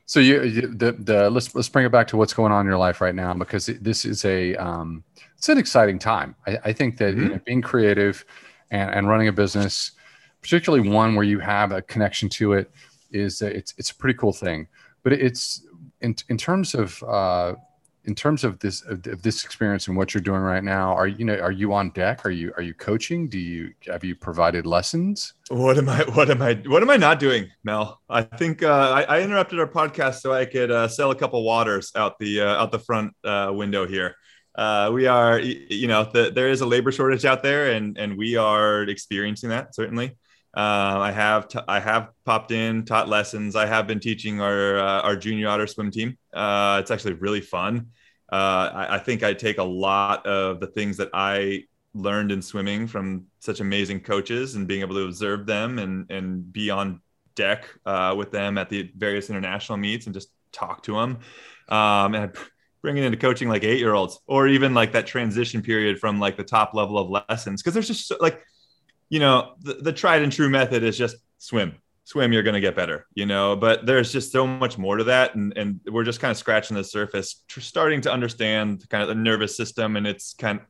so 0.06 0.20
you, 0.20 0.44
you, 0.44 0.60
the 0.68 0.92
the 0.92 1.30
let's 1.30 1.54
let's 1.54 1.68
bring 1.68 1.84
it 1.84 1.90
back 1.90 2.06
to 2.08 2.16
what's 2.16 2.32
going 2.32 2.52
on 2.52 2.60
in 2.60 2.70
your 2.70 2.78
life 2.78 3.00
right 3.00 3.14
now 3.14 3.34
because 3.34 3.66
this 3.66 4.04
is 4.04 4.24
a 4.24 4.54
um, 4.56 5.02
it's 5.36 5.48
an 5.48 5.58
exciting 5.58 5.98
time. 5.98 6.36
I, 6.46 6.58
I 6.66 6.72
think 6.72 6.96
that 6.98 7.14
mm-hmm. 7.14 7.22
you 7.22 7.28
know, 7.30 7.40
being 7.44 7.62
creative 7.62 8.24
and, 8.70 8.90
and 8.90 9.08
running 9.08 9.28
a 9.28 9.32
business, 9.32 9.92
particularly 10.40 10.88
one 10.88 11.16
where 11.16 11.24
you 11.24 11.40
have 11.40 11.72
a 11.72 11.82
connection 11.82 12.28
to 12.30 12.52
it, 12.52 12.70
is 13.10 13.42
it's 13.42 13.74
it's 13.76 13.90
a 13.90 13.94
pretty 13.94 14.16
cool 14.16 14.32
thing. 14.32 14.68
But 15.02 15.14
it's 15.14 15.66
in 16.00 16.14
in 16.28 16.36
terms 16.36 16.74
of 16.74 17.02
uh, 17.02 17.54
in 18.08 18.14
terms 18.14 18.42
of 18.42 18.58
this 18.60 18.82
of 18.86 19.02
this 19.02 19.44
experience 19.44 19.86
and 19.86 19.96
what 19.96 20.14
you're 20.14 20.22
doing 20.22 20.40
right 20.40 20.64
now 20.64 20.94
are 20.94 21.06
you 21.06 21.26
know 21.26 21.36
are 21.38 21.52
you 21.52 21.74
on 21.74 21.90
deck? 21.90 22.24
Are 22.24 22.30
you 22.30 22.52
are 22.56 22.62
you 22.62 22.72
coaching? 22.72 23.28
Do 23.28 23.38
you 23.38 23.72
have 23.86 24.02
you 24.02 24.14
provided 24.14 24.66
lessons? 24.66 25.34
What 25.50 25.76
am 25.76 25.88
i 25.90 26.02
what 26.14 26.30
am 26.30 26.40
i 26.40 26.54
what 26.66 26.82
am 26.82 26.88
i 26.90 26.96
not 26.96 27.18
doing 27.18 27.50
mel? 27.64 28.00
I 28.08 28.22
think 28.22 28.62
uh, 28.62 28.68
I, 28.70 29.02
I, 29.02 29.20
interrupted 29.20 29.60
our 29.60 29.66
podcast 29.66 30.20
so 30.20 30.32
i 30.32 30.46
could 30.46 30.70
uh, 30.70 30.88
sell 30.88 31.10
a 31.10 31.14
couple 31.14 31.42
waters 31.44 31.92
out 31.94 32.18
the 32.18 32.40
uh, 32.40 32.62
out 32.62 32.72
the 32.72 32.78
front 32.78 33.14
uh, 33.24 33.52
window 33.54 33.86
here. 33.86 34.14
Uh, 34.54 34.90
we 34.92 35.06
are 35.06 35.38
you 35.38 35.86
know 35.86 36.08
the, 36.10 36.30
there 36.30 36.48
is 36.48 36.62
a 36.62 36.66
labor 36.66 36.90
shortage 36.90 37.26
out 37.26 37.42
there 37.42 37.72
and 37.72 37.98
and 37.98 38.16
we 38.16 38.36
are 38.36 38.82
experiencing 38.84 39.50
that 39.50 39.74
certainly 39.74 40.16
uh, 40.56 40.98
I 41.00 41.12
have 41.12 41.48
t- 41.48 41.60
I 41.68 41.80
have 41.80 42.10
popped 42.24 42.52
in, 42.52 42.84
taught 42.84 43.08
lessons. 43.08 43.54
I 43.54 43.66
have 43.66 43.86
been 43.86 44.00
teaching 44.00 44.40
our 44.40 44.78
uh, 44.78 45.00
our 45.02 45.16
junior 45.16 45.48
otter 45.48 45.66
swim 45.66 45.90
team. 45.90 46.16
Uh, 46.32 46.78
it's 46.80 46.90
actually 46.90 47.14
really 47.14 47.40
fun 47.40 47.88
uh, 48.30 48.70
I, 48.74 48.96
I, 48.96 48.98
think 48.98 49.22
I 49.22 49.32
take 49.32 49.58
a 49.58 49.64
lot 49.64 50.26
of 50.26 50.60
the 50.60 50.66
things 50.66 50.98
that 50.98 51.08
I 51.14 51.64
learned 51.94 52.30
in 52.30 52.42
swimming 52.42 52.86
from 52.86 53.24
such 53.40 53.60
amazing 53.60 54.00
coaches 54.00 54.54
and 54.54 54.68
being 54.68 54.82
able 54.82 54.96
to 54.96 55.06
observe 55.06 55.46
them 55.46 55.78
and 55.78 56.10
and 56.10 56.52
be 56.52 56.68
on 56.68 57.00
deck 57.34 57.66
uh, 57.86 58.14
with 58.16 58.30
them 58.30 58.58
at 58.58 58.68
the 58.68 58.90
various 58.96 59.30
international 59.30 59.78
meets 59.78 60.06
and 60.06 60.14
just 60.14 60.30
talk 60.52 60.82
to 60.82 60.92
them. 60.92 61.18
Um, 61.70 62.14
and 62.14 62.36
bringing 62.82 63.02
into 63.02 63.18
coaching 63.18 63.48
like 63.48 63.64
eight 63.64 63.78
year 63.78 63.94
olds 63.94 64.20
or 64.26 64.46
even 64.46 64.74
like 64.74 64.92
that 64.92 65.06
transition 65.06 65.62
period 65.62 65.98
from 65.98 66.20
like 66.20 66.36
the 66.36 66.44
top 66.44 66.74
level 66.74 66.98
of 66.98 67.24
lessons 67.28 67.62
because 67.62 67.74
there's 67.74 67.88
just 67.88 68.06
so, 68.06 68.16
like 68.20 68.40
you 69.08 69.20
know 69.20 69.54
the, 69.60 69.74
the 69.74 69.92
tried 69.92 70.22
and 70.22 70.32
true 70.32 70.48
method 70.48 70.82
is 70.82 70.96
just 70.96 71.16
swim 71.38 71.74
swim, 72.08 72.32
you're 72.32 72.42
going 72.42 72.54
to 72.54 72.60
get 72.60 72.74
better, 72.74 73.06
you 73.12 73.26
know, 73.26 73.54
but 73.54 73.84
there's 73.84 74.10
just 74.10 74.32
so 74.32 74.46
much 74.46 74.78
more 74.78 74.96
to 74.96 75.04
that. 75.04 75.34
And, 75.34 75.52
and 75.58 75.78
we're 75.92 76.04
just 76.04 76.20
kind 76.20 76.30
of 76.30 76.38
scratching 76.38 76.74
the 76.74 76.82
surface, 76.82 77.44
starting 77.50 78.00
to 78.00 78.10
understand 78.10 78.88
kind 78.88 79.02
of 79.02 79.08
the 79.08 79.14
nervous 79.14 79.54
system 79.54 79.94
and 79.94 80.06
its 80.06 80.32
kind 80.32 80.58
of, 80.58 80.64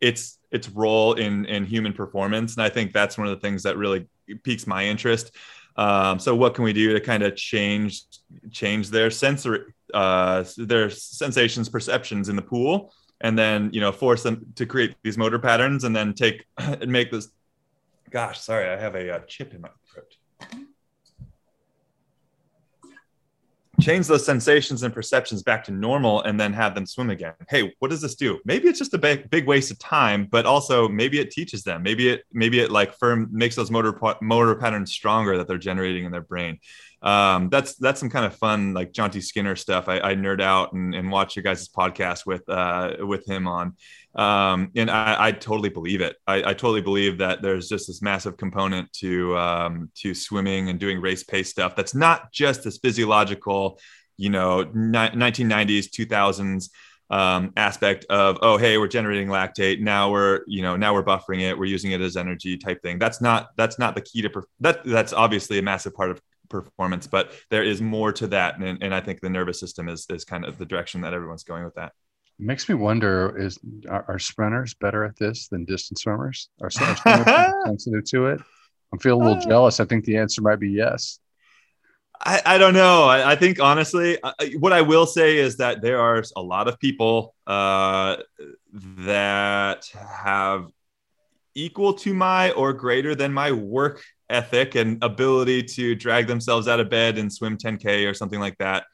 its, 0.00 0.38
its 0.52 0.68
role 0.68 1.14
in, 1.14 1.46
in 1.46 1.64
human 1.64 1.94
performance. 1.94 2.54
And 2.54 2.62
I 2.62 2.68
think 2.68 2.92
that's 2.92 3.18
one 3.18 3.26
of 3.26 3.34
the 3.34 3.40
things 3.40 3.64
that 3.64 3.76
really 3.76 4.06
piques 4.44 4.68
my 4.68 4.84
interest. 4.84 5.32
Um, 5.74 6.20
so 6.20 6.36
what 6.36 6.54
can 6.54 6.62
we 6.62 6.72
do 6.72 6.92
to 6.92 7.00
kind 7.00 7.24
of 7.24 7.34
change, 7.34 8.04
change 8.52 8.90
their 8.90 9.10
sensory, 9.10 9.64
uh, 9.92 10.44
their 10.56 10.90
sensations, 10.90 11.68
perceptions 11.68 12.28
in 12.28 12.36
the 12.36 12.42
pool, 12.42 12.94
and 13.20 13.36
then, 13.36 13.70
you 13.72 13.80
know, 13.80 13.90
force 13.90 14.22
them 14.22 14.46
to 14.54 14.64
create 14.64 14.94
these 15.02 15.18
motor 15.18 15.40
patterns 15.40 15.82
and 15.82 15.96
then 15.96 16.14
take 16.14 16.44
and 16.58 16.92
make 16.92 17.10
this, 17.10 17.30
gosh, 18.14 18.40
sorry, 18.40 18.68
I 18.68 18.80
have 18.80 18.94
a, 18.94 19.08
a 19.16 19.26
chip 19.26 19.52
in 19.54 19.60
my 19.60 19.70
throat. 19.92 20.16
change 23.80 24.06
those 24.06 24.24
sensations 24.24 24.84
and 24.84 24.94
perceptions 24.94 25.42
back 25.42 25.64
to 25.64 25.72
normal 25.72 26.22
and 26.22 26.38
then 26.38 26.52
have 26.52 26.76
them 26.76 26.86
swim 26.86 27.10
again. 27.10 27.34
Hey 27.48 27.74
what 27.80 27.90
does 27.90 28.00
this 28.00 28.14
do? 28.14 28.38
Maybe 28.44 28.68
it's 28.68 28.78
just 28.78 28.94
a 28.94 28.98
big, 28.98 29.28
big 29.30 29.46
waste 29.46 29.70
of 29.72 29.78
time 29.78 30.28
but 30.30 30.46
also 30.46 30.88
maybe 30.88 31.18
it 31.18 31.32
teaches 31.32 31.64
them. 31.64 31.82
Maybe 31.82 32.08
it 32.08 32.22
maybe 32.32 32.60
it 32.60 32.70
like 32.70 32.94
firm 32.94 33.28
makes 33.32 33.56
those 33.56 33.72
motor 33.72 33.98
motor 34.22 34.54
patterns 34.54 34.92
stronger 34.92 35.36
that 35.36 35.48
they're 35.48 35.58
generating 35.58 36.04
in 36.04 36.12
their 36.12 36.22
brain 36.22 36.58
um, 37.04 37.50
that's 37.50 37.74
that's 37.74 38.00
some 38.00 38.08
kind 38.08 38.24
of 38.24 38.34
fun 38.34 38.72
like 38.72 38.92
Jonty 38.92 39.22
Skinner 39.22 39.56
stuff. 39.56 39.88
I, 39.88 39.98
I 39.98 40.14
nerd 40.14 40.40
out 40.40 40.72
and, 40.72 40.94
and 40.94 41.12
watch 41.12 41.36
your 41.36 41.42
guys' 41.42 41.68
podcast 41.68 42.24
with 42.24 42.48
uh, 42.48 42.96
with 43.00 43.28
him 43.28 43.46
on, 43.46 43.76
um, 44.14 44.70
and 44.74 44.90
I, 44.90 45.26
I, 45.26 45.32
totally 45.32 45.68
believe 45.68 46.00
it. 46.00 46.16
I, 46.26 46.36
I, 46.36 46.54
totally 46.54 46.80
believe 46.80 47.18
that 47.18 47.42
there's 47.42 47.68
just 47.68 47.88
this 47.88 48.00
massive 48.00 48.38
component 48.38 48.90
to 48.94 49.36
um, 49.36 49.90
to 49.96 50.14
swimming 50.14 50.70
and 50.70 50.80
doing 50.80 50.98
race 50.98 51.22
pace 51.22 51.50
stuff. 51.50 51.76
That's 51.76 51.94
not 51.94 52.32
just 52.32 52.64
this 52.64 52.78
physiological, 52.78 53.78
you 54.16 54.30
know, 54.30 54.62
ni- 54.62 55.10
1990s, 55.10 55.90
2000s 55.90 56.70
um, 57.10 57.52
aspect 57.54 58.06
of 58.08 58.38
oh 58.40 58.56
hey 58.56 58.78
we're 58.78 58.88
generating 58.88 59.28
lactate 59.28 59.78
now 59.78 60.10
we're 60.10 60.40
you 60.46 60.62
know 60.62 60.74
now 60.74 60.94
we're 60.94 61.04
buffering 61.04 61.42
it 61.42 61.56
we're 61.56 61.66
using 61.66 61.92
it 61.92 62.00
as 62.00 62.16
energy 62.16 62.56
type 62.56 62.80
thing 62.80 62.98
that's 62.98 63.20
not 63.20 63.50
that's 63.58 63.78
not 63.78 63.94
the 63.94 64.00
key 64.00 64.22
to 64.22 64.30
per- 64.30 64.46
that 64.60 64.82
that's 64.86 65.12
obviously 65.12 65.58
a 65.58 65.62
massive 65.62 65.94
part 65.94 66.10
of 66.10 66.20
performance, 66.48 67.06
but 67.06 67.32
there 67.50 67.62
is 67.62 67.80
more 67.80 68.12
to 68.12 68.26
that. 68.28 68.58
And, 68.58 68.82
and 68.82 68.94
I 68.94 69.00
think 69.00 69.20
the 69.20 69.30
nervous 69.30 69.60
system 69.60 69.88
is, 69.88 70.06
is 70.10 70.24
kind 70.24 70.44
of 70.44 70.58
the 70.58 70.66
direction 70.66 71.00
that 71.02 71.14
everyone's 71.14 71.44
going 71.44 71.64
with 71.64 71.74
that. 71.74 71.92
It 72.38 72.46
makes 72.46 72.68
me 72.68 72.74
wonder: 72.74 73.36
Is 73.38 73.58
are, 73.88 74.04
are 74.08 74.18
sprinters 74.18 74.74
better 74.74 75.04
at 75.04 75.16
this 75.16 75.48
than 75.48 75.64
distance 75.64 76.02
swimmers? 76.02 76.48
Are, 76.60 76.70
swimmers 76.70 77.00
sensitive 77.64 78.04
to 78.06 78.26
it? 78.26 78.40
I'm 78.92 78.98
feeling 78.98 79.22
a 79.22 79.24
little 79.24 79.42
uh, 79.42 79.46
jealous. 79.46 79.80
I 79.80 79.84
think 79.84 80.04
the 80.04 80.16
answer 80.16 80.42
might 80.42 80.60
be 80.60 80.70
yes. 80.70 81.20
I, 82.20 82.40
I 82.46 82.58
don't 82.58 82.74
know. 82.74 83.04
I, 83.04 83.32
I 83.32 83.36
think 83.36 83.60
honestly, 83.60 84.18
I, 84.22 84.54
what 84.58 84.72
I 84.72 84.82
will 84.82 85.06
say 85.06 85.36
is 85.36 85.58
that 85.58 85.82
there 85.82 86.00
are 86.00 86.22
a 86.36 86.42
lot 86.42 86.68
of 86.68 86.78
people 86.78 87.34
uh, 87.46 88.16
that 88.72 89.86
have 89.94 90.68
equal 91.54 91.94
to 91.94 92.14
my 92.14 92.50
or 92.52 92.72
greater 92.72 93.14
than 93.14 93.32
my 93.32 93.52
work 93.52 94.02
ethic 94.34 94.74
and 94.74 95.02
ability 95.02 95.62
to 95.62 95.94
drag 95.94 96.26
themselves 96.26 96.68
out 96.68 96.80
of 96.80 96.90
bed 96.90 97.18
and 97.18 97.32
swim 97.32 97.56
10K 97.56 98.08
or 98.10 98.14
something 98.14 98.40
like 98.40 98.58
that. 98.58 98.84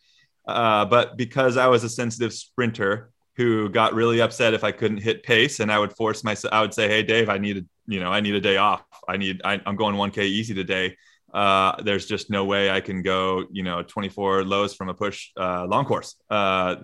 Uh, 0.47 0.85
but 0.85 1.17
because 1.17 1.57
I 1.57 1.67
was 1.67 1.83
a 1.85 1.89
sensitive 1.89 2.33
sprinter 2.33 3.11
who 3.37 3.69
got 3.69 3.95
really 3.95 4.21
upset 4.21 4.55
if 4.55 4.65
I 4.65 4.73
couldn't 4.73 4.99
hit 4.99 5.23
pace, 5.23 5.61
and 5.61 5.73
I 5.73 5.79
would 5.79 5.95
force 5.95 6.23
myself, 6.25 6.53
I 6.53 6.61
would 6.61 6.75
say, 6.75 6.89
"Hey, 6.89 7.03
Dave, 7.03 7.29
I 7.29 7.39
need 7.39 7.59
a, 7.59 7.65
you 7.87 8.01
know, 8.01 8.11
I 8.11 8.21
need 8.21 8.35
a 8.35 8.41
day 8.41 8.57
off. 8.57 8.83
I 9.09 9.17
need, 9.17 9.41
I, 9.45 9.61
am 9.65 9.77
going 9.77 9.97
1K 9.97 10.25
easy 10.25 10.55
today. 10.55 10.97
Uh, 11.33 11.81
there's 11.83 12.07
just 12.07 12.29
no 12.29 12.45
way 12.45 12.71
I 12.71 12.81
can 12.81 13.03
go, 13.03 13.47
you 13.51 13.63
know, 13.63 13.83
24 13.83 14.45
lows 14.45 14.75
from 14.75 14.89
a 14.89 14.95
push 14.95 15.31
uh, 15.39 15.67
long 15.67 15.85
course." 15.85 16.17
Uh, 16.29 16.77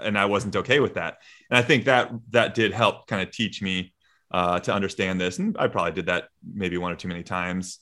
and 0.00 0.16
I 0.18 0.26
wasn't 0.26 0.56
okay 0.56 0.80
with 0.80 0.94
that. 0.94 1.18
And 1.50 1.58
I 1.58 1.62
think 1.62 1.84
that 1.84 2.12
that 2.30 2.54
did 2.54 2.72
help 2.72 3.06
kind 3.06 3.22
of 3.22 3.30
teach 3.30 3.60
me 3.60 3.93
uh, 4.34 4.58
to 4.58 4.74
understand 4.74 5.20
this. 5.20 5.38
And 5.38 5.56
I 5.60 5.68
probably 5.68 5.92
did 5.92 6.06
that 6.06 6.24
maybe 6.52 6.76
one 6.76 6.90
or 6.90 6.96
too 6.96 7.06
many 7.06 7.22
times. 7.22 7.78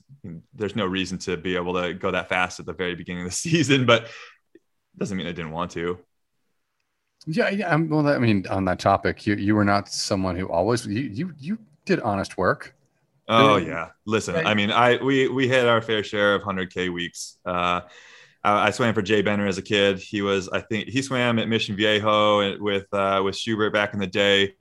There's 0.54 0.76
no 0.76 0.84
reason 0.84 1.16
to 1.20 1.38
be 1.38 1.56
able 1.56 1.72
to 1.80 1.94
go 1.94 2.10
that 2.10 2.28
fast 2.28 2.60
at 2.60 2.66
the 2.66 2.74
very 2.74 2.94
beginning 2.94 3.22
of 3.24 3.30
the 3.30 3.36
season, 3.48 3.86
but 3.86 4.08
doesn't 4.98 5.16
mean 5.16 5.26
I 5.26 5.32
didn't 5.32 5.52
want 5.52 5.70
to. 5.70 5.98
Yeah, 7.26 7.48
yeah. 7.48 7.74
Well, 7.74 8.06
I 8.06 8.18
mean, 8.18 8.46
on 8.50 8.66
that 8.66 8.80
topic, 8.80 9.26
you 9.26 9.34
you 9.36 9.54
were 9.54 9.64
not 9.64 9.88
someone 9.88 10.36
who 10.36 10.46
always 10.50 10.84
you 10.86 11.02
you 11.02 11.32
you 11.38 11.58
did 11.86 12.00
honest 12.00 12.36
work. 12.36 12.74
Oh 13.28 13.56
yeah. 13.56 13.90
Listen, 14.04 14.46
I 14.46 14.52
mean, 14.52 14.70
I 14.70 15.02
we 15.02 15.28
we 15.28 15.48
had 15.48 15.66
our 15.66 15.80
fair 15.80 16.04
share 16.04 16.34
of 16.34 16.42
100k 16.42 16.92
weeks. 16.92 17.38
Uh, 17.46 17.80
I, 18.44 18.66
I 18.66 18.70
swam 18.70 18.92
for 18.92 19.00
Jay 19.00 19.22
Benner 19.22 19.46
as 19.46 19.56
a 19.56 19.62
kid. 19.62 20.00
He 20.00 20.20
was, 20.20 20.50
I 20.50 20.60
think, 20.60 20.88
he 20.88 21.00
swam 21.00 21.38
at 21.38 21.48
Mission 21.48 21.76
Viejo 21.76 22.58
with 22.58 22.92
uh, 22.92 23.22
with 23.24 23.36
Schubert 23.36 23.72
back 23.72 23.94
in 23.94 24.00
the 24.00 24.06
day 24.06 24.54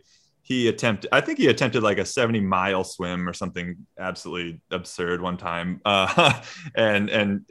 he 0.51 0.67
attempted 0.67 1.07
i 1.13 1.21
think 1.21 1.37
he 1.39 1.47
attempted 1.47 1.81
like 1.81 1.97
a 1.97 2.03
70 2.03 2.41
mile 2.41 2.83
swim 2.83 3.27
or 3.27 3.31
something 3.31 3.87
absolutely 3.97 4.59
absurd 4.69 5.21
one 5.21 5.37
time. 5.37 5.79
Uh, 5.91 6.41
and 6.75 7.09
and 7.09 7.45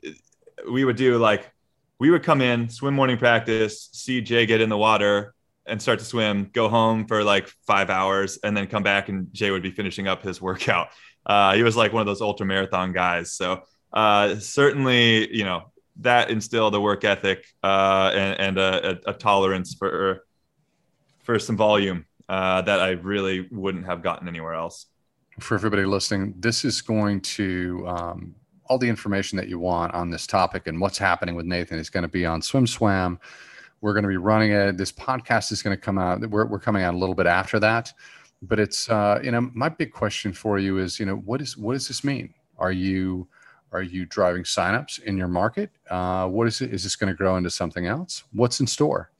we 0.71 0.85
would 0.85 0.97
do 0.97 1.19
like 1.19 1.51
we 1.99 2.11
would 2.11 2.23
come 2.23 2.41
in 2.41 2.69
swim 2.69 2.95
morning 2.95 3.17
practice 3.17 3.89
see 3.93 4.21
jay 4.21 4.45
get 4.47 4.61
in 4.61 4.69
the 4.69 4.77
water 4.77 5.35
and 5.67 5.81
start 5.81 5.99
to 5.99 6.05
swim 6.05 6.51
go 6.53 6.69
home 6.69 7.07
for 7.07 7.23
like 7.25 7.49
five 7.67 7.91
hours 7.91 8.39
and 8.45 8.57
then 8.57 8.67
come 8.67 8.83
back 8.83 9.09
and 9.09 9.33
jay 9.33 9.51
would 9.51 9.63
be 9.63 9.71
finishing 9.71 10.07
up 10.09 10.23
his 10.23 10.41
workout. 10.49 10.89
Uh, 11.25 11.55
he 11.55 11.63
was 11.63 11.77
like 11.77 11.93
one 11.93 12.01
of 12.01 12.07
those 12.07 12.21
ultra 12.21 12.47
marathon 12.47 12.93
guys. 12.93 13.33
So 13.33 13.63
uh, 13.93 14.37
certainly 14.37 15.35
you 15.35 15.45
know 15.45 15.73
that 16.01 16.31
instilled 16.31 16.75
a 16.75 16.81
work 16.81 17.05
ethic 17.05 17.45
uh, 17.63 18.11
and, 18.15 18.41
and 18.41 18.59
a, 18.59 18.91
a, 18.91 19.11
a 19.11 19.15
tolerance 19.15 19.75
for 19.75 20.25
for 21.25 21.39
some 21.39 21.57
volume 21.57 22.07
uh, 22.31 22.63
that 22.63 22.81
I 22.81 22.91
really 22.91 23.49
wouldn't 23.51 23.85
have 23.87 24.05
gotten 24.05 24.29
anywhere 24.29 24.55
else. 24.55 24.87
For 25.41 25.57
everybody 25.57 25.85
listening, 25.85 26.35
this 26.39 26.65
is 26.65 26.81
going 26.81 27.23
to 27.23 27.85
um, 27.89 28.37
all 28.67 28.79
the 28.79 28.89
information 28.89 29.37
that 29.37 29.49
you 29.49 29.59
want 29.59 29.93
on 29.95 30.11
this 30.11 30.29
topic 30.29 30.69
and 30.69 30.81
what's 30.81 30.97
happening 30.97 31.35
with 31.35 31.45
Nathan 31.45 31.81
is 31.81 31.91
going 31.91 32.05
to 32.05 32.09
be 32.09 32.25
on 32.25 32.41
Swim 32.41 32.69
Swam. 32.69 33.19
We're 33.81 33.95
going 33.95 34.05
to 34.05 34.09
be 34.09 34.17
running 34.17 34.53
it. 34.53 34.77
This 34.77 34.93
podcast 34.93 35.51
is 35.51 35.61
going 35.61 35.77
to 35.77 35.81
come 35.81 35.99
out. 35.99 36.21
We're, 36.21 36.47
we're 36.47 36.61
coming 36.61 36.85
out 36.85 36.95
a 36.95 36.97
little 36.97 37.17
bit 37.17 37.27
after 37.27 37.59
that, 37.59 37.93
but 38.43 38.61
it's 38.61 38.89
uh, 38.89 39.19
you 39.25 39.33
know 39.33 39.51
my 39.53 39.69
big 39.69 39.93
question 39.93 40.33
for 40.33 40.61
you 40.61 40.79
is 40.79 41.01
you 41.01 41.07
know 41.07 41.17
what 41.17 41.41
is 41.41 41.57
what 41.57 41.73
does 41.73 41.89
this 41.89 42.05
mean? 42.05 42.33
Are 42.59 42.71
you 42.71 43.27
are 43.73 43.83
you 43.83 44.07
driving 44.07 44.45
signups 44.45 45.03
in 45.03 45.17
your 45.17 45.29
market? 45.29 45.71
Uh, 45.89 46.29
what 46.29 46.47
is 46.47 46.61
it? 46.61 46.73
Is 46.73 46.85
this 46.85 46.95
going 46.95 47.13
to 47.13 47.17
grow 47.17 47.37
into 47.39 47.51
something 47.51 47.87
else? 47.87 48.23
What's 48.33 48.61
in 48.61 48.69
store? 48.69 49.11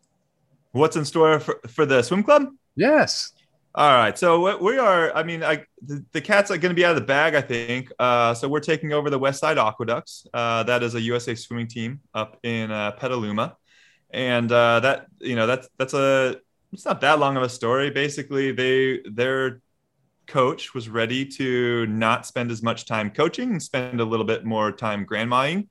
What's 0.73 0.95
in 0.95 1.05
store 1.05 1.41
for, 1.41 1.59
for 1.67 1.87
the 1.87 2.03
swim 2.03 2.23
club? 2.23 2.51
Yes. 2.77 3.33
All 3.73 3.93
right, 3.93 4.19
so 4.19 4.59
we 4.59 4.79
are. 4.79 5.15
I 5.15 5.23
mean, 5.23 5.45
I, 5.45 5.65
the, 5.81 6.05
the 6.11 6.21
cats 6.21 6.51
are 6.51 6.59
going 6.59 6.71
to 6.71 6.75
be 6.75 6.85
out 6.85 6.91
of 6.91 7.01
the 7.01 7.07
bag, 7.07 7.37
I 7.37 7.41
think. 7.41 7.93
Uh, 8.01 8.35
so 8.35 8.49
we're 8.49 8.59
taking 8.59 8.93
over 8.93 9.11
the 9.11 9.19
Westside 9.19 9.59
Aquaducks. 9.59 10.27
Uh, 10.35 10.65
that 10.65 10.83
is 10.83 10.97
a 10.97 11.01
USA 11.03 11.37
swimming 11.37 11.69
team 11.69 12.01
up 12.13 12.39
in 12.43 12.73
uh, 12.73 12.91
Petaluma, 12.93 13.57
and 14.11 14.51
uh, 14.51 14.81
that 14.81 15.07
you 15.21 15.37
know 15.37 15.47
that's 15.47 15.69
that's 15.79 15.95
a 15.95 16.37
it's 16.73 16.85
not 16.85 17.01
that 17.03 17.21
long 17.21 17.37
of 17.37 17.45
a 17.45 17.49
story. 17.49 17.91
Basically, 17.91 18.51
they 18.51 19.03
their 19.09 19.61
coach 20.27 20.75
was 20.75 20.89
ready 20.89 21.25
to 21.25 21.87
not 21.87 22.27
spend 22.27 22.51
as 22.51 22.63
much 22.65 22.87
time 22.87 23.11
coaching 23.11 23.53
and 23.53 23.63
spend 23.63 24.01
a 24.01 24.05
little 24.05 24.27
bit 24.27 24.45
more 24.45 24.73
time 24.73 25.07
grandmaing. 25.07 25.69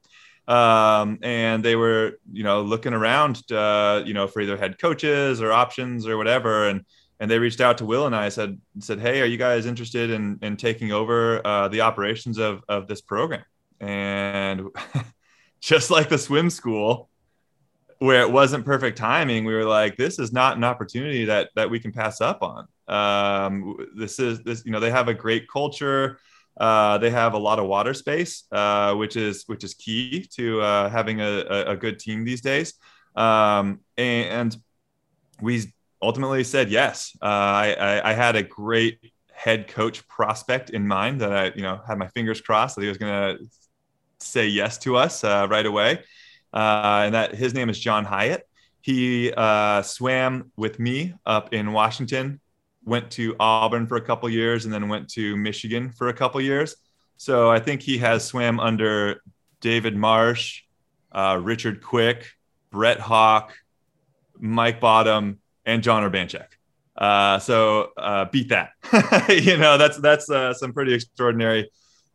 Um, 0.50 1.20
and 1.22 1.64
they 1.64 1.76
were, 1.76 2.20
you 2.32 2.44
know, 2.44 2.62
looking 2.62 2.94
around, 2.94 3.50
uh, 3.52 4.02
you 4.04 4.16
know, 4.16 4.28
for 4.28 4.42
either 4.42 4.58
head 4.58 4.80
coaches 4.80 5.42
or 5.42 5.52
options 5.52 6.08
or 6.08 6.18
whatever. 6.18 6.68
And 6.68 6.86
and 7.20 7.30
they 7.30 7.38
reached 7.38 7.62
out 7.62 7.78
to 7.80 7.86
Will 7.86 8.08
and 8.08 8.16
I 8.16 8.30
said 8.30 8.60
said, 8.80 9.00
hey, 9.00 9.22
are 9.22 9.26
you 9.26 9.38
guys 9.38 9.68
interested 9.68 10.10
in 10.10 10.40
in 10.42 10.58
taking 10.58 10.92
over 10.92 11.46
uh, 11.46 11.68
the 11.68 11.82
operations 11.82 12.40
of 12.40 12.64
of 12.68 12.88
this 12.88 13.00
program? 13.00 13.46
And 13.80 14.70
just 15.62 15.92
like 15.92 16.10
the 16.10 16.18
swim 16.18 16.50
school, 16.50 17.10
where 18.00 18.22
it 18.22 18.32
wasn't 18.32 18.66
perfect 18.66 18.98
timing, 18.98 19.46
we 19.46 19.54
were 19.54 19.66
like, 19.66 19.98
this 19.98 20.18
is 20.18 20.34
not 20.34 20.58
an 20.58 20.64
opportunity 20.64 21.26
that 21.26 21.52
that 21.56 21.70
we 21.70 21.80
can 21.80 21.92
pass 21.92 22.22
up 22.22 22.42
on. 22.42 22.68
Um, 22.88 23.78
this 23.96 24.18
is 24.18 24.42
this, 24.42 24.66
you 24.66 24.72
know, 24.72 24.80
they 24.80 24.90
have 24.90 25.10
a 25.10 25.14
great 25.14 25.48
culture. 25.48 26.20
Uh, 26.60 26.98
they 26.98 27.10
have 27.10 27.34
a 27.34 27.38
lot 27.38 27.58
of 27.58 27.67
water 27.67 27.93
space, 27.93 28.43
uh, 28.52 28.93
which 28.93 29.15
is 29.15 29.43
which 29.48 29.63
is 29.63 29.74
key 29.76 30.28
to 30.36 30.62
uh, 30.62 30.89
having 30.89 31.22
a, 31.22 31.63
a, 31.67 31.78
good 31.78 32.00
team 32.00 32.26
these 32.26 32.41
days. 32.41 32.74
Um, 33.15 33.80
and 33.98 34.58
we 35.41 35.74
ultimately 36.02 36.43
said 36.43 36.69
yes. 36.69 37.15
Uh, 37.22 37.26
I, 37.26 37.76
I, 37.80 38.10
I, 38.10 38.13
had 38.13 38.36
a 38.36 38.43
great 38.43 39.13
head 39.32 39.69
coach 39.69 40.06
prospect 40.08 40.69
in 40.69 40.86
mind 40.86 41.22
that 41.22 41.32
I, 41.34 41.45
you 41.56 41.62
know, 41.62 41.80
had 41.88 41.98
my 41.98 42.08
fingers 42.08 42.41
crossed 42.41 42.76
that 42.76 42.82
he 42.82 42.89
was 42.89 42.98
going 42.98 43.38
to 43.38 43.45
say 44.19 44.48
yes 44.48 44.78
to 44.80 44.98
us 44.98 45.24
uh, 45.24 45.48
right 45.50 45.65
away. 45.65 46.04
And 46.52 47.15
that 47.15 47.36
his 47.36 47.54
name 47.54 47.69
is 47.69 47.80
Jon 47.80 48.06
Hiett. 48.06 48.41
He 48.82 49.32
swam 49.84 50.52
with 50.58 50.78
me 50.78 51.13
up 51.26 51.54
in 51.54 51.72
Washington, 51.72 52.41
went 52.84 53.12
to 53.12 53.36
Auburn 53.39 53.88
for 53.88 53.98
a 53.98 54.02
couple 54.02 54.30
years, 54.30 54.65
and 54.65 54.74
then 54.74 54.88
went 54.89 55.10
to 55.10 55.36
Michigan 55.38 55.92
for 55.92 56.10
a 56.10 56.13
couple 56.13 56.39
years. 56.42 56.76
So 57.18 57.52
I 57.52 57.60
think 57.60 57.82
he 57.82 57.98
has 57.98 58.26
swam 58.26 58.60
under 58.60 59.22
David 59.62 59.96
Marsh, 59.96 60.63
uh, 61.12 61.39
Richard 61.42 61.84
Quick, 61.84 62.28
Brett 62.72 63.00
Hawke, 63.00 63.54
Mike 64.38 64.80
Bottom, 64.80 65.39
and 65.65 65.84
Jon 65.84 66.10
Urbanchek. 66.10 66.48
Uh, 66.96 67.39
so 67.39 67.92
uh, 67.98 68.26
beat 68.26 68.50
that. 68.50 68.72
you 69.30 69.58
know, 69.58 69.78
that's 69.78 69.98
that's 69.98 70.30
uh, 70.30 70.54
some 70.54 70.74
pretty 70.74 70.94
extraordinary 70.94 71.70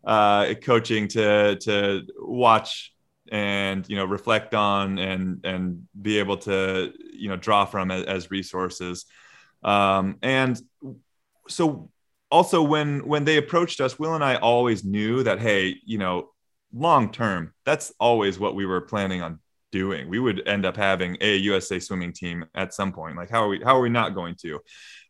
uh, 0.05 0.55
coaching 0.63 1.09
to 1.09 1.57
to 1.57 2.03
watch 2.19 2.93
and 3.33 3.89
you 3.89 3.97
know 3.97 4.05
reflect 4.05 4.55
on 4.55 4.99
and 4.99 5.45
and 5.45 5.89
be 6.01 6.19
able 6.19 6.37
to 6.37 6.93
you 7.13 7.29
know 7.29 7.37
draw 7.37 7.65
from 7.65 7.91
as, 7.91 8.05
as 8.05 8.31
resources. 8.31 9.07
Um, 9.65 10.19
and 10.23 10.61
so 11.49 11.91
also 12.31 12.63
when 12.63 13.07
when 13.07 13.25
they 13.25 13.37
approached 13.37 13.81
us, 13.81 13.99
Will 13.99 14.15
and 14.15 14.25
I 14.25 14.37
always 14.37 14.85
knew 14.85 15.23
that 15.23 15.41
hey, 15.41 15.77
you 15.85 15.99
know, 15.99 16.31
long 16.73 17.11
term, 17.11 17.53
that's 17.65 17.93
always 17.99 18.39
what 18.39 18.55
we 18.55 18.67
were 18.67 18.81
planning 18.83 19.23
on 19.23 19.41
doing. 19.73 20.09
We 20.09 20.21
would 20.21 20.47
end 20.47 20.65
up 20.65 20.77
having 20.77 21.17
a 21.21 21.37
USA 21.37 21.81
swimming 21.81 22.13
team 22.13 22.45
at 22.55 22.73
some 22.73 22.93
point. 22.93 23.17
Like, 23.17 23.31
how 23.31 23.45
are 23.45 23.49
we? 23.49 23.61
How 23.61 23.77
are 23.77 23.81
we 23.81 23.89
not 23.89 24.15
going 24.15 24.37
to? 24.43 24.61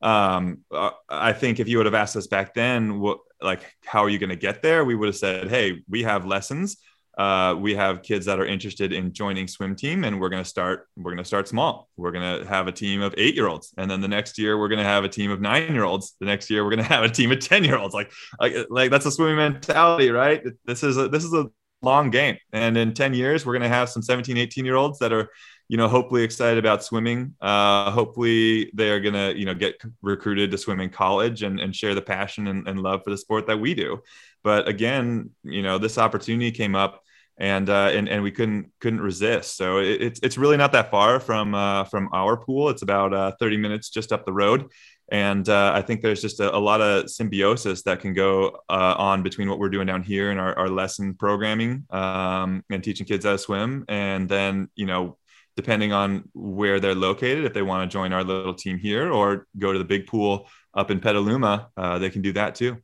Um, 0.01 0.61
uh, 0.71 0.91
I 1.09 1.33
think 1.33 1.61
if 1.61 1.69
you 1.69 1.77
would 1.79 1.87
have 1.87 1.95
asked 1.95 2.17
us 2.17 2.27
back 2.27 2.55
then, 2.55 3.01
what 3.01 3.19
like 3.43 3.63
how 3.85 4.03
are 4.05 4.09
you 4.09 4.19
going 4.19 4.31
to 4.31 4.37
get 4.37 4.63
there? 4.63 4.85
We 4.85 4.95
would 4.95 5.09
have 5.09 5.17
said, 5.17 5.49
hey, 5.49 5.83
we 5.89 6.03
have 6.03 6.27
lessons. 6.27 6.79
Uh, 7.17 7.55
we 7.55 7.75
have 7.75 8.03
kids 8.03 8.27
that 8.27 8.41
are 8.41 8.47
interested 8.47 8.93
in 8.93 9.13
joining 9.13 9.47
swim 9.47 9.77
team 9.77 10.05
and 10.05 10.21
we're 10.21 10.29
going 10.29 10.43
to 10.43 10.49
start 10.49 10.89
we're 10.97 11.13
going 11.13 11.23
to 11.23 11.25
start 11.25 11.47
small 11.47 11.89
we're 11.97 12.11
going 12.11 12.41
to 12.41 12.49
have 12.49 12.67
a 12.67 12.73
team 12.73 13.01
of 13.01 13.15
eight 13.17 13.37
year 13.37 13.47
olds 13.47 13.73
and 13.79 13.89
then 13.89 14.01
the 14.01 14.09
next 14.09 14.37
year 14.37 14.59
we're 14.59 14.69
going 14.69 14.79
to 14.79 14.85
have 14.85 15.05
a 15.05 15.09
team 15.09 15.31
of 15.31 15.41
nine 15.41 15.73
year 15.73 15.85
olds 15.85 16.17
the 16.19 16.27
next 16.27 16.51
year 16.51 16.65
we're 16.65 16.71
going 16.71 16.83
to 16.83 16.89
have 16.93 17.05
a 17.05 17.09
team 17.09 17.31
of 17.31 17.39
10 17.39 17.63
year 17.63 17.77
olds 17.77 17.95
like, 17.95 18.11
like 18.41 18.55
like 18.69 18.91
that's 18.91 19.07
a 19.07 19.13
swimming 19.13 19.37
mentality 19.37 20.11
right 20.11 20.43
this 20.65 20.83
is 20.83 20.97
a 20.97 21.09
this 21.09 21.23
is 21.23 21.33
a 21.33 21.47
long 21.85 22.11
game. 22.11 22.39
And 22.53 22.77
in 22.77 22.95
10 22.95 23.15
years, 23.15 23.47
we're 23.47 23.53
going 23.53 23.63
to 23.63 23.69
have 23.69 23.89
some 23.89 24.03
17, 24.03 24.37
18 24.37 24.65
year 24.65 24.75
olds 24.75 24.99
that 24.99 25.13
are, 25.13 25.31
you 25.69 25.77
know, 25.77 25.87
hopefully 25.87 26.23
excited 26.25 26.59
about 26.59 26.83
swimming. 26.83 27.35
Uh, 27.41 27.91
hopefully 27.91 28.71
they're 28.75 29.01
going 29.01 29.15
to, 29.15 29.39
you 29.39 29.45
know, 29.45 29.55
get 29.55 29.81
recruited 30.03 30.51
to 30.51 30.59
swim 30.59 30.81
in 30.81 30.91
college 30.91 31.43
and, 31.43 31.61
and 31.61 31.77
share 31.77 31.95
the 31.95 32.03
passion 32.03 32.49
and, 32.49 32.67
and 32.67 32.83
love 32.83 33.03
for 33.05 33.11
the 33.11 33.19
sport 33.19 33.47
that 33.47 33.61
we 33.61 33.75
do. 33.75 34.03
But 34.43 34.69
again, 34.69 35.31
you 35.43 35.63
know, 35.63 35.79
this 35.79 35.99
opportunity 35.99 36.51
came 36.51 36.75
up 36.75 37.04
and 37.39 37.69
uh, 37.69 37.91
and 37.93 38.09
and 38.09 38.23
we 38.23 38.31
couldn't 38.31 38.71
couldn't 38.81 39.01
resist. 39.01 39.57
So 39.57 39.79
it, 39.79 40.01
it's 40.03 40.21
it's 40.23 40.39
really 40.39 40.57
not 40.57 40.73
that 40.73 40.91
far 40.91 41.21
from 41.21 41.55
uh, 41.55 41.85
from 41.85 42.09
our 42.13 42.37
pool. 42.37 42.69
It's 42.69 42.83
about 42.83 43.13
uh, 43.13 43.33
30 43.39 43.57
minutes 43.57 43.91
just 43.91 44.13
up 44.13 44.25
the 44.25 44.33
road, 44.33 44.71
and 45.11 45.49
uh, 45.49 45.73
I 45.75 45.83
think 45.83 46.03
there's 46.03 46.23
just 46.23 46.41
a, 46.41 46.55
a, 46.55 46.59
lot 46.59 46.81
of 46.81 47.11
symbiosis 47.11 47.83
that 47.83 48.01
can 48.01 48.15
go 48.15 48.61
uh, 48.69 48.95
on 48.97 49.23
between 49.23 49.49
what 49.49 49.59
we're 49.59 49.69
doing 49.69 49.87
down 49.87 50.03
here 50.03 50.31
and 50.31 50.39
our, 50.39 50.57
our 50.57 50.69
lesson 50.69 51.15
programming 51.15 51.87
um, 51.91 52.63
and 52.71 52.83
teaching 52.85 53.07
kids 53.07 53.25
how 53.25 53.33
to 53.33 53.39
swim, 53.39 53.85
and 53.89 54.29
then 54.29 54.69
you 54.77 54.87
know 54.87 55.19
depending 55.57 55.93
on 55.93 56.29
where 56.35 56.81
they're 56.81 56.97
located, 56.97 57.45
if 57.45 57.53
they 57.53 57.63
want 57.63 57.89
to 57.89 57.93
join 57.93 58.13
our 58.13 58.25
little 58.25 58.55
team 58.55 58.77
here 58.77 59.13
or 59.13 59.47
go 59.57 59.73
to 59.73 59.79
the 59.79 59.85
big 59.85 60.05
pool 60.05 60.49
up 60.75 60.91
in 60.91 60.99
Petaluma, 60.99 61.69
uh, 61.77 61.97
they 61.99 62.11
can 62.11 62.23
do 62.23 62.33
that 62.33 62.57
too. 62.57 62.77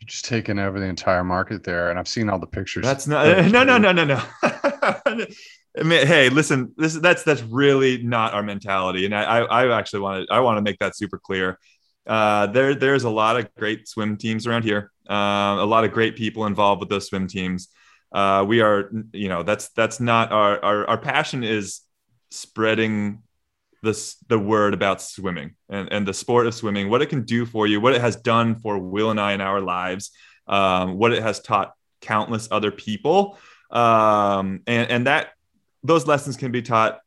You're 0.00 0.06
just 0.06 0.24
taking 0.24 0.58
over 0.58 0.80
the 0.80 0.86
entire 0.86 1.24
market 1.24 1.62
there, 1.62 1.90
and 1.90 1.98
I've 1.98 2.08
seen 2.08 2.30
all 2.30 2.38
the 2.38 2.46
pictures. 2.46 2.84
That's 2.84 3.06
not 3.06 3.46
no 3.50 3.64
no 3.64 3.78
no 3.78 3.92
no 3.92 4.04
no. 4.04 4.22
I 5.78 5.84
mean, 5.84 6.06
hey, 6.06 6.30
listen, 6.30 6.72
this 6.76 6.94
that's 6.94 7.22
that's 7.22 7.42
really 7.42 8.02
not 8.02 8.32
our 8.32 8.42
mentality, 8.42 9.04
and 9.04 9.14
I 9.14 9.40
I 9.40 9.78
actually 9.78 10.00
want 10.00 10.26
to 10.26 10.34
I 10.34 10.40
want 10.40 10.58
to 10.58 10.62
make 10.62 10.78
that 10.78 10.96
super 10.96 11.18
clear. 11.18 11.58
Uh, 12.06 12.46
there 12.46 12.74
there's 12.74 13.04
a 13.04 13.10
lot 13.10 13.36
of 13.36 13.54
great 13.54 13.86
swim 13.86 14.16
teams 14.16 14.46
around 14.46 14.64
here, 14.64 14.90
uh, 15.08 15.58
a 15.58 15.66
lot 15.66 15.84
of 15.84 15.92
great 15.92 16.16
people 16.16 16.46
involved 16.46 16.80
with 16.80 16.88
those 16.88 17.08
swim 17.08 17.26
teams. 17.26 17.68
Uh, 18.12 18.44
we 18.46 18.60
are, 18.60 18.90
you 19.12 19.28
know, 19.28 19.42
that's 19.42 19.68
that's 19.70 20.00
not 20.00 20.32
our 20.32 20.64
our, 20.64 20.86
our 20.88 20.98
passion 20.98 21.44
is 21.44 21.80
spreading 22.30 23.22
this 23.82 24.16
the 24.28 24.38
word 24.38 24.74
about 24.74 25.00
swimming 25.00 25.54
and, 25.68 25.92
and 25.92 26.06
the 26.06 26.14
sport 26.14 26.46
of 26.46 26.54
swimming, 26.54 26.90
what 26.90 27.02
it 27.02 27.06
can 27.06 27.24
do 27.24 27.46
for 27.46 27.66
you, 27.66 27.80
what 27.80 27.94
it 27.94 28.00
has 28.00 28.16
done 28.16 28.56
for 28.56 28.78
Will 28.78 29.10
and 29.10 29.20
I 29.20 29.32
in 29.32 29.40
our 29.40 29.60
lives, 29.60 30.10
um, 30.46 30.98
what 30.98 31.12
it 31.12 31.22
has 31.22 31.40
taught 31.40 31.72
countless 32.00 32.48
other 32.50 32.70
people. 32.70 33.38
Um, 33.70 34.62
and, 34.66 34.90
and 34.90 35.06
that 35.06 35.30
those 35.82 36.06
lessons 36.06 36.36
can 36.36 36.52
be 36.52 36.60
taught 36.60 37.00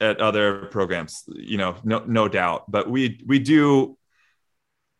at 0.00 0.20
other 0.20 0.66
programs, 0.66 1.24
you 1.28 1.58
know, 1.58 1.76
no, 1.84 2.04
no 2.06 2.28
doubt, 2.28 2.70
but 2.70 2.90
we, 2.90 3.20
we 3.26 3.38
do 3.38 3.96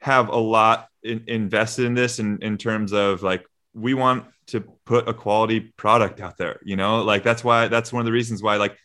have 0.00 0.28
a 0.28 0.36
lot 0.36 0.88
in, 1.02 1.24
invested 1.26 1.86
in 1.86 1.94
this 1.94 2.18
in, 2.18 2.38
in 2.42 2.56
terms 2.56 2.92
of 2.92 3.22
like, 3.22 3.44
we 3.74 3.94
want 3.94 4.24
to 4.46 4.60
put 4.84 5.08
a 5.08 5.12
quality 5.12 5.60
product 5.60 6.20
out 6.20 6.38
there, 6.38 6.60
you 6.64 6.76
know, 6.76 7.02
like 7.02 7.22
that's 7.22 7.42
why, 7.42 7.68
that's 7.68 7.92
one 7.92 8.00
of 8.00 8.06
the 8.06 8.12
reasons 8.12 8.42
why, 8.42 8.56
like, 8.56 8.76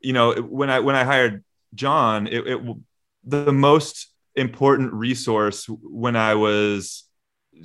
you 0.00 0.12
know, 0.12 0.34
when 0.34 0.70
I, 0.70 0.80
when 0.80 0.96
I 0.96 1.04
hired 1.04 1.44
Jon, 1.74 2.26
it, 2.26 2.46
it 2.46 2.60
the 3.24 3.52
most 3.52 4.08
important 4.34 4.92
resource 4.92 5.66
when 5.68 6.16
I 6.16 6.34
was 6.34 7.04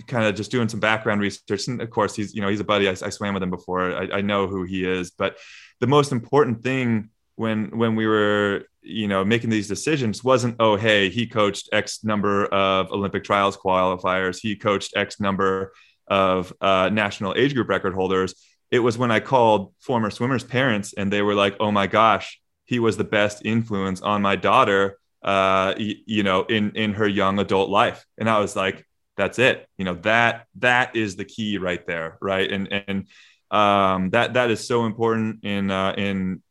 kind 0.07 0.25
of 0.25 0.35
just 0.35 0.51
doing 0.51 0.69
some 0.69 0.79
background 0.79 1.21
research. 1.21 1.67
And 1.67 1.81
of 1.81 1.89
course, 1.89 2.15
he's 2.15 2.33
you 2.33 2.41
know 2.41 2.49
he's 2.49 2.59
a 2.59 2.65
buddy. 2.65 2.87
I, 2.87 2.91
I 2.91 3.09
swam 3.09 3.33
with 3.33 3.43
him 3.43 3.49
before. 3.49 3.95
I, 3.95 4.17
I, 4.17 4.21
know 4.21 4.47
who 4.47 4.63
he 4.63 4.83
is. 4.85 5.11
But 5.11 5.37
the 5.79 5.87
most 5.87 6.11
important 6.11 6.63
thing 6.63 7.09
when 7.35 7.77
when 7.77 7.95
we 7.95 8.07
were 8.07 8.63
you 8.81 9.07
know 9.07 9.25
making 9.25 9.49
these 9.49 9.67
decisions 9.67 10.23
wasn't 10.23 10.55
oh 10.59 10.75
hey 10.75 11.09
he 11.09 11.27
coached 11.27 11.69
X 11.73 12.03
number 12.03 12.45
of 12.45 12.91
Olympic 12.91 13.23
trials 13.23 13.57
qualifiers. 13.57 14.39
He 14.39 14.55
coached 14.55 14.93
X 14.95 15.19
number 15.19 15.73
of 16.07 16.53
uh, 16.61 16.89
national 16.91 17.33
age 17.35 17.53
group 17.53 17.69
record 17.69 17.93
holders. 17.93 18.35
It 18.71 18.79
was 18.79 18.97
when 18.97 19.11
I 19.11 19.19
called 19.19 19.73
former 19.79 20.09
swimmers' 20.09 20.43
parents 20.43 20.93
and 20.93 21.11
they 21.11 21.21
were 21.21 21.35
like, 21.35 21.55
"Oh 21.59 21.71
my 21.71 21.87
gosh, 21.87 22.39
he 22.65 22.79
was 22.79 22.97
the 22.97 23.03
best 23.03 23.41
influence 23.45 24.01
on 24.01 24.21
my 24.21 24.35
daughter 24.35 24.97
uh 25.23 25.73
y- 25.77 25.95
you 26.05 26.23
know 26.23 26.43
in 26.43 26.71
in 26.75 26.93
her 26.93 27.07
young 27.07 27.39
adult 27.39 27.69
life. 27.69 28.05
And 28.17 28.29
i 28.29 28.39
was 28.39 28.55
like 28.55 28.85
that's 29.17 29.39
it. 29.39 29.67
You 29.77 29.85
know 29.85 29.95
that 30.03 30.45
that 30.59 30.95
is 30.95 31.15
the 31.15 31.25
key 31.25 31.57
right 31.57 31.85
there 31.87 32.17
right? 32.21 32.51
And 32.51 32.71
and 32.71 33.07
um 33.51 34.09
that 34.11 34.33
that 34.33 34.51
is 34.51 34.67
so 34.67 34.85
important 34.85 35.43
in 35.45 35.71
uh 35.71 35.93
in 35.97 36.41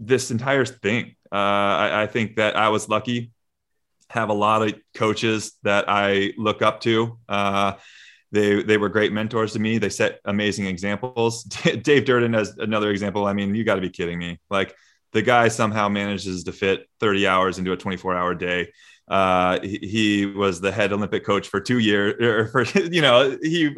this 0.00 0.30
entire 0.30 0.64
thing. 0.64 1.14
Uh 1.30 1.36
I, 1.36 2.02
I 2.02 2.06
think 2.06 2.36
that 2.36 2.56
i 2.56 2.68
was 2.68 2.88
lucky. 2.88 3.30
Have 4.10 4.30
a 4.30 4.34
lot 4.34 4.62
of 4.62 4.74
coaches 4.94 5.52
that 5.64 5.84
i 5.88 6.32
look 6.38 6.62
up 6.62 6.80
to. 6.82 7.18
Uh 7.28 7.72
they 8.30 8.62
they 8.62 8.76
were 8.76 8.88
great 8.88 9.12
mentors 9.12 9.52
to 9.54 9.58
me. 9.58 9.78
They 9.78 9.88
set 9.88 10.20
amazing 10.24 10.66
examples. 10.66 11.44
Dave 11.82 12.04
Durden 12.04 12.34
as 12.34 12.56
another 12.58 12.90
example. 12.90 13.26
I 13.26 13.32
mean, 13.32 13.54
you 13.54 13.64
got 13.64 13.76
to 13.76 13.80
be 13.80 13.90
kidding 13.90 14.18
me. 14.18 14.38
Like 14.50 14.74
the 15.12 15.22
guy 15.22 15.48
somehow 15.48 15.88
manages 15.88 16.44
to 16.44 16.52
fit 16.52 16.86
30 17.00 17.26
hours 17.26 17.58
into 17.58 17.72
a 17.72 17.76
24 17.76 18.14
hour 18.14 18.34
day. 18.34 18.72
Uh, 19.08 19.58
he, 19.62 19.78
he, 19.78 20.26
was 20.26 20.60
the 20.60 20.70
head 20.70 20.92
Olympic 20.92 21.24
coach 21.24 21.48
for 21.48 21.60
two 21.60 21.78
years. 21.78 22.22
Or 22.22 22.48
for 22.48 22.78
you 22.78 23.00
know, 23.00 23.38
he 23.42 23.74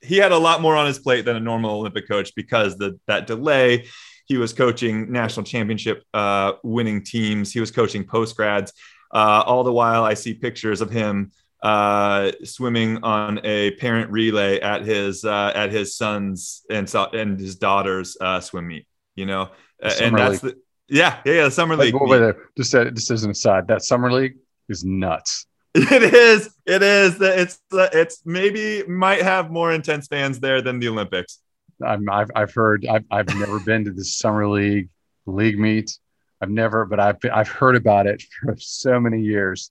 he 0.00 0.16
had 0.16 0.32
a 0.32 0.38
lot 0.38 0.60
more 0.60 0.76
on 0.76 0.86
his 0.86 0.98
plate 0.98 1.24
than 1.24 1.36
a 1.36 1.40
normal 1.40 1.78
Olympic 1.78 2.08
coach 2.08 2.34
because 2.34 2.76
the 2.76 2.98
that 3.06 3.26
delay. 3.26 3.86
He 4.26 4.38
was 4.38 4.54
coaching 4.54 5.12
national 5.12 5.44
championship 5.44 6.02
uh, 6.14 6.52
winning 6.62 7.04
teams. 7.04 7.52
He 7.52 7.60
was 7.60 7.70
coaching 7.70 8.04
post 8.04 8.34
grads. 8.34 8.72
Uh, 9.12 9.42
all 9.44 9.64
the 9.64 9.72
while, 9.72 10.02
I 10.02 10.14
see 10.14 10.32
pictures 10.32 10.80
of 10.80 10.90
him 10.90 11.30
uh, 11.64 12.30
swimming 12.44 13.02
on 13.02 13.40
a 13.42 13.70
parent 13.72 14.10
relay 14.10 14.60
at 14.60 14.84
his 14.84 15.24
uh, 15.24 15.50
at 15.54 15.72
his 15.72 15.96
son's 15.96 16.62
and 16.68 16.92
and 16.94 17.40
his 17.40 17.56
daughter's 17.56 18.16
uh, 18.20 18.38
swim 18.40 18.68
meet. 18.68 18.86
You 19.16 19.26
know, 19.26 19.50
and 19.80 20.16
that's 20.16 20.40
the 20.40 20.56
yeah 20.88 21.20
yeah, 21.24 21.32
yeah 21.32 21.44
the 21.44 21.50
summer 21.50 21.74
league. 21.74 21.94
Over 21.94 22.18
there, 22.18 22.36
just 22.56 22.74
uh, 22.74 22.90
just 22.90 23.10
as 23.10 23.24
an 23.24 23.30
aside, 23.30 23.66
that 23.68 23.82
summer 23.82 24.12
league 24.12 24.36
is 24.68 24.84
nuts. 24.84 25.46
It 25.76 26.14
is. 26.14 26.54
It 26.66 26.82
is. 26.84 27.20
It's 27.20 27.58
it's 27.72 28.22
maybe 28.24 28.84
might 28.86 29.22
have 29.22 29.50
more 29.50 29.72
intense 29.72 30.06
fans 30.06 30.38
there 30.38 30.62
than 30.62 30.78
the 30.78 30.86
Olympics. 30.86 31.40
I'm, 31.84 32.08
I've 32.08 32.30
I've 32.36 32.54
heard. 32.54 32.86
I've 32.86 33.04
I've 33.10 33.34
never 33.34 33.58
been 33.58 33.84
to 33.86 33.90
the 33.90 34.04
summer 34.04 34.46
league 34.46 34.90
league 35.26 35.58
meet. 35.58 35.98
I've 36.40 36.50
never, 36.50 36.84
but 36.84 37.00
I've 37.00 37.16
I've 37.32 37.48
heard 37.48 37.74
about 37.74 38.06
it 38.06 38.22
for 38.42 38.54
so 38.58 39.00
many 39.00 39.22
years. 39.22 39.70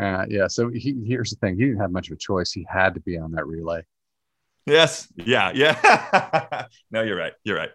Uh, 0.00 0.24
yeah. 0.28 0.46
So 0.48 0.68
he, 0.68 0.96
here's 1.06 1.30
the 1.30 1.36
thing: 1.36 1.56
he 1.56 1.64
didn't 1.64 1.80
have 1.80 1.92
much 1.92 2.08
of 2.08 2.14
a 2.14 2.18
choice. 2.18 2.52
He 2.52 2.66
had 2.68 2.94
to 2.94 3.00
be 3.00 3.18
on 3.18 3.32
that 3.32 3.46
relay. 3.46 3.84
Yes. 4.66 5.08
Yeah. 5.16 5.52
Yeah. 5.54 6.66
no, 6.90 7.02
you're 7.02 7.16
right. 7.16 7.32
You're 7.44 7.56
right. 7.56 7.70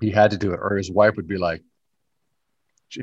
He 0.00 0.10
had 0.10 0.32
to 0.32 0.36
do 0.36 0.52
it, 0.52 0.60
or 0.60 0.76
his 0.76 0.90
wife 0.90 1.16
would 1.16 1.28
be 1.28 1.38
like, 1.38 1.62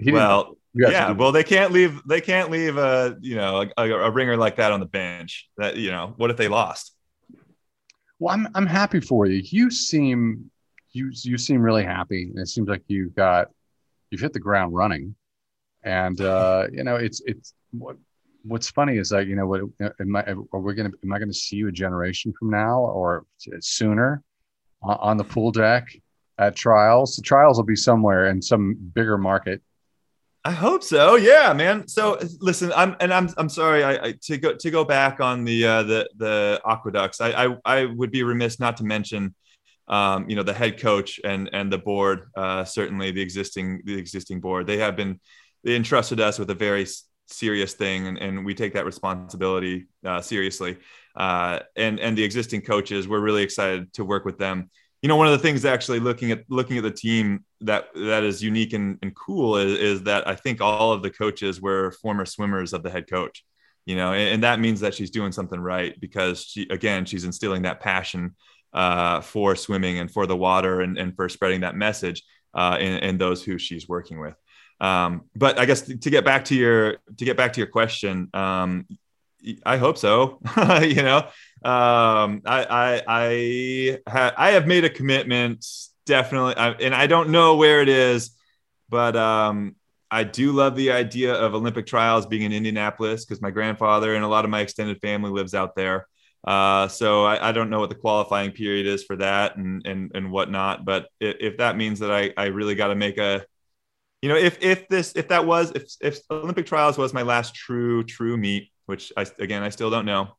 "Well, 0.05 0.57
yeah, 0.75 1.11
well, 1.11 1.31
they 1.31 1.43
can't 1.43 1.71
leave. 1.71 2.01
They 2.07 2.21
can't 2.21 2.51
leave 2.51 2.77
a 2.77 3.17
you 3.21 3.35
know 3.35 3.67
a, 3.77 3.89
a, 3.89 4.11
ringer 4.11 4.37
like 4.37 4.55
that 4.57 4.71
on 4.71 4.79
the 4.79 4.85
bench. 4.85 5.49
That 5.57 5.75
you 5.77 5.91
know, 5.91 6.13
what 6.17 6.31
if 6.31 6.37
they 6.37 6.47
lost? 6.47 6.95
Well, 8.19 8.33
I'm 8.33 8.47
I'm 8.55 8.65
happy 8.65 8.99
for 8.99 9.25
you. 9.25 9.41
You 9.43 9.69
seem 9.69 10.51
you 10.91 11.11
you 11.13 11.37
seem 11.37 11.61
really 11.61 11.83
happy, 11.83 12.23
and 12.23 12.39
it 12.39 12.47
seems 12.47 12.67
like 12.67 12.83
you've 12.87 13.15
got 13.15 13.49
you've 14.09 14.21
hit 14.21 14.33
the 14.33 14.39
ground 14.39 14.73
running. 14.73 15.15
And 15.83 16.19
uh, 16.21 16.67
you 16.71 16.83
know, 16.83 16.95
it's 16.95 17.21
it's 17.25 17.53
what 17.71 17.97
what's 18.43 18.69
funny 18.69 18.97
is 18.97 19.11
like 19.11 19.27
you 19.27 19.35
know 19.35 19.47
what 19.47 19.61
am 19.99 20.15
I 20.15 20.23
are 20.53 20.59
we 20.59 20.73
gonna 20.75 20.91
am 21.03 21.13
I 21.13 21.19
gonna 21.19 21.33
see 21.33 21.57
you 21.57 21.67
a 21.67 21.71
generation 21.71 22.33
from 22.37 22.49
now 22.49 22.79
or 22.79 23.25
sooner 23.59 24.21
on 24.81 25.17
the 25.17 25.23
pool 25.23 25.51
deck 25.51 25.87
at 26.37 26.55
trials? 26.55 27.15
The 27.15 27.21
trials 27.21 27.57
will 27.57 27.63
be 27.63 27.75
somewhere 27.75 28.27
in 28.27 28.41
some 28.41 28.75
bigger 28.93 29.17
market 29.17 29.61
I 30.45 30.51
hope 30.51 30.83
so. 30.83 31.15
Yeah, 31.15 31.53
man. 31.53 31.87
So 31.87 32.19
listen, 32.41 32.73
I'm 32.75 32.97
and 32.99 33.13
I'm 33.13 33.29
I'm 33.37 33.47
sorry. 33.47 33.83
I, 33.83 34.07
I 34.07 34.11
to 34.23 34.37
go 34.37 34.53
to 34.53 34.71
go 34.71 34.83
back 34.83 35.21
on 35.21 35.45
the 35.45 35.65
uh, 35.65 35.83
the 35.83 36.09
the 36.17 36.61
Aquaducks. 36.65 37.21
I, 37.21 37.45
I 37.45 37.57
I 37.63 37.85
would 37.85 38.11
be 38.11 38.23
remiss 38.23 38.59
not 38.59 38.75
to 38.77 38.83
mention, 38.83 39.35
um, 39.87 40.29
you 40.29 40.35
know, 40.35 40.43
the 40.43 40.53
head 40.53 40.81
coach 40.81 41.21
and 41.23 41.49
and 41.53 41.71
the 41.71 41.77
board. 41.77 42.29
Uh, 42.35 42.65
certainly 42.65 43.11
the 43.11 43.21
existing 43.21 43.83
the 43.85 43.97
existing 43.97 44.41
board. 44.41 44.67
They 44.67 44.79
have 44.79 44.97
been 44.97 45.21
they 45.63 45.75
entrusted 45.75 46.19
us 46.19 46.39
with 46.39 46.49
a 46.49 46.55
very 46.55 46.85
serious 47.27 47.73
thing, 47.73 48.07
and, 48.07 48.17
and 48.17 48.45
we 48.45 48.53
take 48.53 48.73
that 48.73 48.85
responsibility 48.85 49.87
uh, 50.05 50.21
seriously. 50.21 50.77
Uh, 51.15 51.59
and 51.75 51.99
and 51.99 52.17
the 52.17 52.23
existing 52.23 52.61
coaches, 52.61 53.07
we're 53.07 53.19
really 53.19 53.43
excited 53.43 53.91
to 53.93 54.03
work 54.03 54.25
with 54.25 54.37
them 54.37 54.69
you 55.03 55.09
know 55.09 55.17
one 55.17 55.27
of 55.27 55.33
the 55.33 55.39
things 55.39 55.65
actually 55.65 55.99
looking 55.99 56.31
at 56.31 56.43
looking 56.49 56.77
at 56.77 56.83
the 56.83 56.91
team 56.91 57.43
that 57.61 57.89
that 57.93 58.23
is 58.23 58.41
unique 58.41 58.73
and, 58.73 58.97
and 59.03 59.13
cool 59.15 59.57
is, 59.57 59.77
is 59.77 60.03
that 60.03 60.27
i 60.27 60.33
think 60.33 60.61
all 60.61 60.91
of 60.91 61.03
the 61.03 61.11
coaches 61.11 61.61
were 61.61 61.91
former 62.01 62.25
swimmers 62.25 62.73
of 62.73 62.81
the 62.81 62.89
head 62.89 63.07
coach 63.07 63.45
you 63.85 63.95
know 63.95 64.13
and, 64.13 64.35
and 64.35 64.43
that 64.43 64.59
means 64.59 64.79
that 64.79 64.95
she's 64.95 65.11
doing 65.11 65.31
something 65.31 65.59
right 65.59 65.99
because 65.99 66.43
she 66.43 66.67
again 66.69 67.05
she's 67.05 67.25
instilling 67.25 67.61
that 67.61 67.81
passion 67.81 68.35
uh, 68.73 69.21
for 69.21 69.55
swimming 69.55 69.99
and 69.99 70.09
for 70.09 70.25
the 70.25 70.35
water 70.35 70.81
and, 70.81 70.97
and 70.97 71.15
for 71.15 71.29
spreading 71.29 71.61
that 71.61 71.75
message 71.75 72.23
uh, 72.55 72.75
in, 72.79 72.93
in 73.03 73.17
those 73.19 73.43
who 73.43 73.59
she's 73.59 73.87
working 73.87 74.19
with 74.19 74.33
um, 74.83 75.23
but 75.35 75.57
i 75.57 75.65
guess 75.65 75.81
to 75.81 76.09
get 76.09 76.23
back 76.23 76.45
to 76.45 76.55
your 76.55 76.97
to 77.17 77.25
get 77.25 77.35
back 77.35 77.53
to 77.53 77.59
your 77.59 77.67
question 77.67 78.29
um, 78.33 78.85
I 79.65 79.77
hope 79.77 79.97
so. 79.97 80.39
you 80.81 81.03
know, 81.03 81.17
um, 81.63 82.41
I 82.45 82.65
I 82.69 83.03
I, 83.07 83.99
ha- 84.07 84.33
I 84.37 84.51
have 84.51 84.67
made 84.67 84.85
a 84.85 84.89
commitment 84.89 85.65
definitely, 86.05 86.55
I, 86.55 86.71
and 86.71 86.93
I 86.93 87.07
don't 87.07 87.29
know 87.29 87.55
where 87.55 87.81
it 87.81 87.89
is, 87.89 88.31
but 88.89 89.15
um, 89.15 89.75
I 90.11 90.23
do 90.23 90.51
love 90.51 90.75
the 90.75 90.91
idea 90.91 91.33
of 91.33 91.55
Olympic 91.55 91.85
trials 91.85 92.25
being 92.25 92.43
in 92.43 92.53
Indianapolis 92.53 93.25
because 93.25 93.41
my 93.41 93.51
grandfather 93.51 94.15
and 94.15 94.23
a 94.23 94.27
lot 94.27 94.45
of 94.45 94.51
my 94.51 94.61
extended 94.61 94.99
family 95.01 95.31
lives 95.31 95.53
out 95.53 95.75
there. 95.75 96.07
Uh, 96.45 96.89
so 96.89 97.23
I, 97.23 97.49
I, 97.49 97.51
don't 97.53 97.69
know 97.69 97.79
what 97.79 97.87
the 97.87 97.95
qualifying 97.95 98.51
period 98.51 98.85
is 98.85 99.01
for 99.05 99.15
that 99.15 99.55
and 99.55 99.81
and 99.87 100.11
and 100.13 100.29
whatnot. 100.29 100.83
But 100.83 101.07
if, 101.21 101.37
if 101.39 101.57
that 101.57 101.77
means 101.77 101.99
that 101.99 102.11
I 102.11 102.33
I 102.35 102.47
really 102.47 102.75
got 102.75 102.89
to 102.89 102.95
make 102.95 103.17
a 103.17 103.45
you 104.23 104.29
know, 104.29 104.37
if 104.37 104.57
if 104.63 104.87
this 104.87 105.11
if 105.17 105.27
that 105.27 105.45
was 105.45 105.73
if 105.75 105.83
if 105.99 106.19
Olympic 106.31 106.65
trials 106.65 106.97
was 106.97 107.13
my 107.13 107.23
last 107.23 107.53
true 107.53 108.05
true 108.05 108.37
meet, 108.37 108.69
which 108.85 109.11
I 109.17 109.25
again 109.37 109.63
I 109.63 109.67
still 109.67 109.89
don't 109.89 110.05
know. 110.05 110.29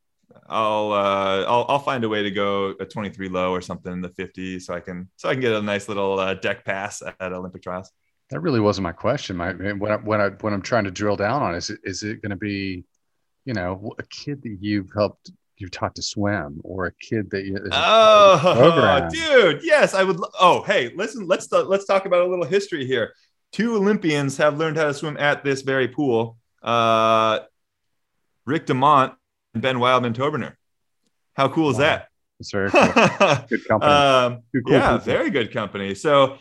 I'll 0.49 0.91
uh, 0.91 1.45
I'll 1.45 1.67
I'll 1.69 1.79
find 1.79 2.03
a 2.03 2.09
way 2.09 2.23
to 2.23 2.31
go 2.31 2.75
a 2.81 2.87
23 2.87 3.29
low 3.29 3.53
or 3.53 3.61
something 3.61 3.93
in 3.93 4.01
the 4.01 4.09
50 4.09 4.59
so 4.61 4.73
I 4.73 4.81
can 4.81 5.11
so 5.17 5.29
I 5.29 5.35
can 5.35 5.43
get 5.43 5.53
a 5.53 5.61
nice 5.61 5.87
little 5.87 6.19
uh, 6.19 6.33
deck 6.33 6.65
pass 6.65 7.03
at 7.03 7.35
Olympic 7.35 7.63
trials. 7.63 7.91
That 8.31 8.41
really 8.41 8.59
wasn't 8.59 8.85
my 8.85 8.93
question. 8.93 9.37
My 9.37 9.53
when 9.53 9.93
I, 9.93 9.97
when 9.97 10.19
I 10.19 10.29
when 10.31 10.55
I'm 10.55 10.63
trying 10.63 10.85
to 10.85 10.91
drill 10.91 11.17
down 11.17 11.43
on 11.43 11.55
is 11.55 11.69
it, 11.69 11.81
is 11.85 12.03
it 12.03 12.23
going 12.23 12.31
to 12.31 12.37
be, 12.37 12.85
you 13.45 13.53
know, 13.53 13.93
a 13.99 14.03
kid 14.05 14.41
that 14.45 14.57
you've 14.63 14.89
helped 14.95 15.31
you've 15.59 15.71
taught 15.71 15.95
to 15.97 16.03
swim 16.03 16.59
or 16.65 16.87
a 16.87 16.93
kid 17.03 17.31
that 17.33 17.45
you 17.45 17.59
oh 17.71 19.09
dude 19.13 19.61
yes 19.63 19.95
i 19.95 20.03
would 20.03 20.19
oh 20.41 20.65
hey 20.65 20.93
listen 20.97 21.29
let's 21.29 21.51
let's 21.53 21.85
talk 21.85 22.07
about 22.07 22.23
a 22.23 22.27
little 22.27 22.45
history 22.45 22.85
here 22.85 23.13
two 23.55 23.77
olympians 23.77 24.37
have 24.37 24.59
learned 24.59 24.77
how 24.77 24.85
to 24.85 24.95
swim 24.95 25.17
at 25.17 25.43
this 25.43 25.63
very 25.63 25.89
pool 25.89 26.37
uh 26.63 27.39
Rick 28.47 28.67
DeMont 28.67 29.15
and 29.55 29.63
Ben 29.63 29.79
Wildman-Tobriner. 29.79 30.55
How 31.35 31.49
cool 31.49 31.71
is 31.71 31.77
wow. 31.77 31.81
that? 31.81 32.09
It's 32.41 32.51
very 32.51 32.71
cool. 32.71 32.81
good 33.49 33.67
company. 33.67 33.93
Um, 33.93 34.43
cool 34.53 34.73
yeah, 34.73 34.93
people. 34.93 34.99
very 34.99 35.31
good 35.31 35.53
company. 35.53 35.95
So 35.95 36.39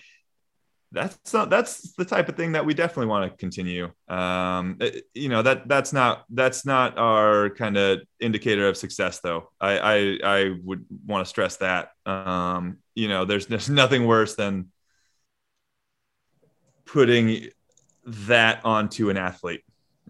that's 0.91 1.33
not, 1.33 1.49
that's 1.49 1.93
the 1.93 2.05
type 2.05 2.29
of 2.29 2.35
thing 2.35 2.51
that 2.51 2.65
we 2.65 2.73
definitely 2.73 3.07
want 3.07 3.31
to 3.31 3.37
continue. 3.37 3.91
Um, 4.07 4.77
it, 4.79 4.95
eh, 4.95 4.99
you 5.13 5.29
know 5.29 5.41
that 5.41 5.67
that's 5.67 5.93
not 5.93 6.25
that's 6.29 6.65
not 6.65 6.97
our 6.97 7.49
kind 7.51 7.77
of 7.77 8.01
indicator 8.19 8.67
of 8.67 8.77
success, 8.77 9.19
though. 9.19 9.49
I 9.59 9.79
I, 9.79 10.19
I 10.23 10.55
would 10.63 10.85
want 11.05 11.25
to 11.25 11.29
stress 11.29 11.57
that. 11.57 11.89
Um, 12.05 12.77
you 12.93 13.07
know, 13.07 13.25
there's 13.25 13.47
there's 13.47 13.69
nothing 13.83 14.05
worse 14.05 14.35
than 14.35 14.71
putting 16.93 17.49
that 18.05 18.63
onto 18.63 19.09
an 19.09 19.17
athlete 19.17 19.63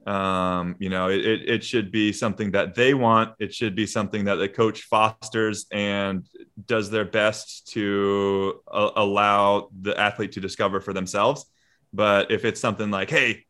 um, 0.05 0.75
you 0.79 0.89
know, 0.89 1.09
it, 1.09 1.21
it 1.21 1.63
should 1.63 1.91
be 1.91 2.11
something 2.11 2.51
that 2.51 2.75
they 2.75 2.93
want. 2.93 3.35
It 3.39 3.53
should 3.53 3.75
be 3.75 3.85
something 3.85 4.25
that 4.25 4.35
the 4.35 4.49
coach 4.49 4.81
fosters 4.83 5.65
and 5.71 6.27
does 6.65 6.89
their 6.89 7.05
best 7.05 7.67
to 7.69 8.61
uh, 8.69 8.91
allow 8.95 9.69
the 9.81 9.97
athlete 9.97 10.33
to 10.33 10.41
discover 10.41 10.81
for 10.81 10.93
themselves. 10.93 11.45
But 11.93 12.31
if 12.31 12.43
it's 12.43 12.59
something 12.59 12.91
like, 12.91 13.09
hey, 13.09 13.45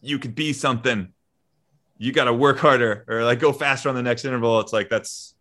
you 0.00 0.18
could 0.18 0.34
be 0.34 0.52
something, 0.52 1.12
you 1.98 2.12
got 2.12 2.24
to 2.24 2.32
work 2.32 2.58
harder 2.58 3.04
or 3.06 3.24
like 3.24 3.38
go 3.38 3.52
faster 3.52 3.88
on 3.88 3.94
the 3.94 4.02
next 4.02 4.24
interval. 4.24 4.60
It's 4.60 4.72
like 4.72 4.88
that's 4.88 5.34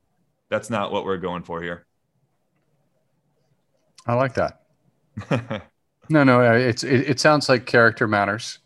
that's 0.49 0.69
not 0.69 0.91
what 0.91 1.06
we're 1.06 1.17
going 1.17 1.43
for 1.43 1.62
here. 1.62 1.86
I 4.06 4.15
like 4.15 4.34
that. 4.34 4.62
no, 6.10 6.24
no, 6.24 6.42
it's 6.42 6.84
it, 6.84 7.10
it 7.10 7.20
sounds 7.20 7.50
like 7.50 7.66
character 7.66 8.08
matters 8.08 8.60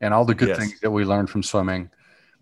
and 0.00 0.12
all 0.12 0.24
the 0.24 0.34
good 0.34 0.48
yes. 0.48 0.58
things 0.58 0.80
that 0.80 0.90
we 0.90 1.04
learn 1.04 1.26
from 1.26 1.42
swimming 1.42 1.90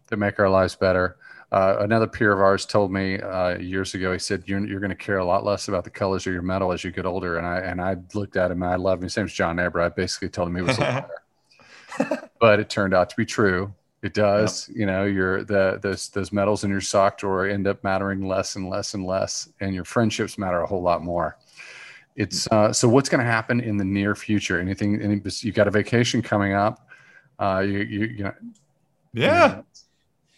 that 0.08 0.16
make 0.16 0.38
our 0.38 0.48
lives 0.48 0.74
better. 0.74 1.16
Uh, 1.52 1.76
another 1.80 2.06
peer 2.06 2.32
of 2.32 2.40
ours 2.40 2.66
told 2.66 2.90
me 2.90 3.20
uh, 3.20 3.56
years 3.58 3.94
ago. 3.94 4.12
He 4.12 4.18
said, 4.18 4.42
"You're, 4.46 4.66
you're 4.66 4.80
going 4.80 4.90
to 4.90 4.96
care 4.96 5.18
a 5.18 5.24
lot 5.24 5.44
less 5.44 5.68
about 5.68 5.84
the 5.84 5.90
colors 5.90 6.26
of 6.26 6.32
your 6.32 6.42
medal 6.42 6.72
as 6.72 6.82
you 6.82 6.90
get 6.90 7.06
older." 7.06 7.38
And 7.38 7.46
I 7.46 7.58
and 7.58 7.80
I 7.80 7.96
looked 8.12 8.36
at 8.36 8.50
him. 8.50 8.62
and 8.62 8.72
I 8.72 8.76
love 8.76 8.98
him. 8.98 9.04
His 9.04 9.16
name's 9.16 9.32
John 9.32 9.60
Aber. 9.60 9.80
I 9.80 9.88
basically 9.88 10.30
told 10.30 10.48
him 10.48 10.56
he 10.56 10.62
was 10.62 10.78
a 10.78 10.80
liar, 10.80 12.28
but 12.40 12.58
it 12.58 12.68
turned 12.68 12.92
out 12.92 13.08
to 13.10 13.16
be 13.16 13.24
true. 13.24 13.72
It 14.02 14.14
does. 14.14 14.68
Yep. 14.68 14.78
You 14.78 14.86
know, 14.86 15.04
your 15.04 15.44
the 15.44 15.78
those 15.80 16.08
those 16.08 16.32
medals 16.32 16.64
in 16.64 16.70
your 16.70 16.80
sock 16.80 17.18
drawer 17.18 17.46
end 17.46 17.68
up 17.68 17.84
mattering 17.84 18.26
less 18.26 18.56
and 18.56 18.68
less 18.68 18.94
and 18.94 19.06
less, 19.06 19.48
and 19.60 19.74
your 19.74 19.84
friendships 19.84 20.36
matter 20.36 20.60
a 20.60 20.66
whole 20.66 20.82
lot 20.82 21.04
more. 21.04 21.38
It's 22.16 22.46
uh, 22.48 22.72
so. 22.72 22.88
What's 22.88 23.08
going 23.08 23.24
to 23.24 23.30
happen 23.30 23.60
in 23.60 23.76
the 23.76 23.84
near 23.84 24.14
future? 24.14 24.60
Anything? 24.60 25.00
Any, 25.02 25.20
you 25.40 25.52
got 25.52 25.66
a 25.66 25.70
vacation 25.70 26.22
coming 26.22 26.52
up? 26.52 26.88
Uh, 27.38 27.64
you, 27.66 27.78
you, 27.78 28.06
you 28.06 28.24
know, 28.24 28.32
yeah. 29.12 29.48
You 29.48 29.56
know. 29.56 29.64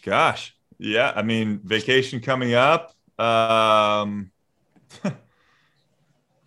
Gosh. 0.03 0.55
Yeah. 0.79 1.13
I 1.15 1.21
mean, 1.21 1.59
vacation 1.63 2.19
coming 2.19 2.55
up. 2.55 2.95
Um, 3.19 4.31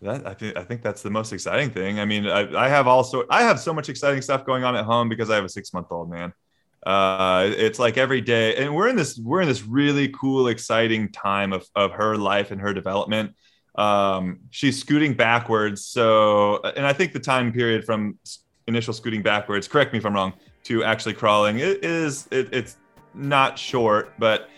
that 0.02 0.26
I 0.26 0.34
think 0.34 0.56
I 0.56 0.64
think 0.64 0.82
that's 0.82 1.02
the 1.02 1.10
most 1.10 1.32
exciting 1.32 1.70
thing. 1.70 2.00
I 2.00 2.04
mean, 2.04 2.26
I, 2.26 2.64
I 2.64 2.68
have 2.68 2.86
also 2.86 3.24
I 3.30 3.42
have 3.42 3.60
so 3.60 3.72
much 3.72 3.88
exciting 3.88 4.22
stuff 4.22 4.44
going 4.44 4.64
on 4.64 4.74
at 4.76 4.84
home 4.84 5.08
because 5.08 5.30
I 5.30 5.34
have 5.36 5.44
a 5.44 5.48
six 5.48 5.72
month 5.72 5.88
old 5.90 6.10
man. 6.10 6.32
Uh, 6.86 7.50
it's 7.56 7.78
like 7.78 7.98
every 7.98 8.22
day, 8.22 8.56
and 8.56 8.74
we're 8.74 8.88
in 8.88 8.96
this 8.96 9.18
we're 9.18 9.42
in 9.42 9.48
this 9.48 9.62
really 9.62 10.08
cool, 10.08 10.48
exciting 10.48 11.12
time 11.12 11.52
of 11.52 11.66
of 11.74 11.92
her 11.92 12.16
life 12.16 12.50
and 12.50 12.60
her 12.60 12.72
development. 12.72 13.34
Um, 13.76 14.40
she's 14.50 14.78
scooting 14.78 15.14
backwards, 15.14 15.84
so 15.84 16.60
and 16.62 16.86
I 16.86 16.92
think 16.92 17.12
the 17.12 17.20
time 17.20 17.52
period 17.52 17.84
from 17.84 18.18
initial 18.66 18.92
scooting 18.92 19.22
backwards, 19.22 19.68
correct 19.68 19.92
me 19.92 19.98
if 19.98 20.06
I'm 20.06 20.14
wrong, 20.14 20.32
to 20.64 20.84
actually 20.84 21.14
crawling 21.14 21.58
it 21.60 21.84
is 21.84 22.28
it, 22.30 22.48
it's 22.52 22.76
not 23.14 23.58
short, 23.58 24.12
but 24.18 24.48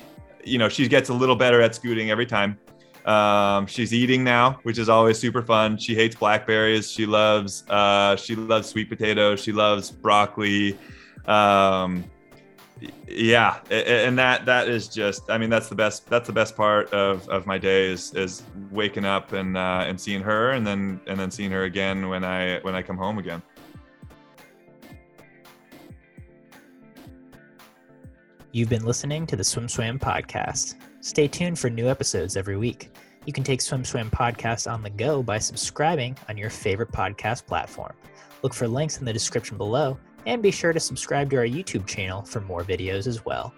you 0.45 0.59
know 0.59 0.69
she 0.69 0.89
gets 0.89 1.09
a 1.09 1.15
little 1.15 1.37
better 1.37 1.61
at 1.61 1.75
scooting 1.75 2.11
every 2.11 2.27
time. 2.27 2.59
Um, 3.05 3.67
she's 3.67 3.93
eating 3.93 4.23
now, 4.23 4.61
which 4.63 4.79
is 4.79 4.89
always 4.89 5.19
super 5.19 5.43
fun. 5.43 5.77
She 5.77 5.95
hates 5.95 6.15
blackberries. 6.15 6.91
She 6.91 7.07
loves 7.07 7.65
uh, 7.69 8.17
she 8.17 8.35
loves 8.35 8.69
sweet 8.69 8.89
potatoes. 8.89 9.43
She 9.43 9.53
loves 9.53 9.91
broccoli. 9.91 10.79
Um, 11.27 12.05
yeah, 13.07 13.61
and 13.71 14.19
that 14.19 14.45
that 14.47 14.69
is 14.69 14.89
just 14.89 15.31
I 15.31 15.39
mean 15.39 15.51
that's 15.51 15.69
the 15.69 15.75
best 15.75 16.09
that's 16.09 16.27
the 16.27 16.33
best 16.33 16.57
part 16.57 16.93
of, 16.93 17.29
of 17.29 17.47
my 17.47 17.59
day 17.59 17.87
is 17.87 18.15
is 18.15 18.43
waking 18.71 19.05
up 19.05 19.33
and 19.33 19.57
uh, 19.57 19.85
and 19.87 20.01
seeing 20.01 20.23
her 20.23 20.53
and 20.53 20.67
then 20.67 21.01
and 21.07 21.19
then 21.19 21.31
seeing 21.31 21.51
her 21.51 21.65
again 21.65 22.09
when 22.09 22.25
I 22.25 22.61
when 22.61 22.75
I 22.75 22.83
come 22.83 22.97
home 22.97 23.19
again. 23.19 23.43
You've 28.55 28.69
been 28.69 28.85
listening 28.85 29.27
to 29.29 29.37
the 29.37 29.43
SwimSwam 29.43 29.99
podcast. 29.99 30.75
Stay 31.01 31.27
tuned 31.27 31.59
for 31.59 31.71
new 31.71 31.89
episodes 31.89 32.37
every 32.37 32.59
week. 32.59 32.91
You 33.25 33.33
can 33.33 33.45
take 33.45 33.61
SwimSwam 33.61 34.11
podcast 34.11 34.71
on 34.71 34.83
the 34.83 34.91
go 34.91 35.23
by 35.23 35.39
subscribing 35.39 36.19
on 36.29 36.37
your 36.37 36.51
favorite 36.51 36.93
podcast 36.93 37.47
platform. 37.47 37.95
Look 38.43 38.53
for 38.53 38.69
links 38.69 38.99
in 38.99 39.07
the 39.07 39.13
description 39.13 39.57
below 39.57 39.99
and 40.27 40.43
be 40.43 40.51
sure 40.51 40.73
to 40.73 40.81
subscribe 40.81 41.31
to 41.31 41.37
our 41.37 41.47
YouTube 41.47 41.87
channel 41.87 42.23
for 42.23 42.41
more 42.41 42.63
videos 42.65 43.07
as 43.07 43.25
well. 43.25 43.53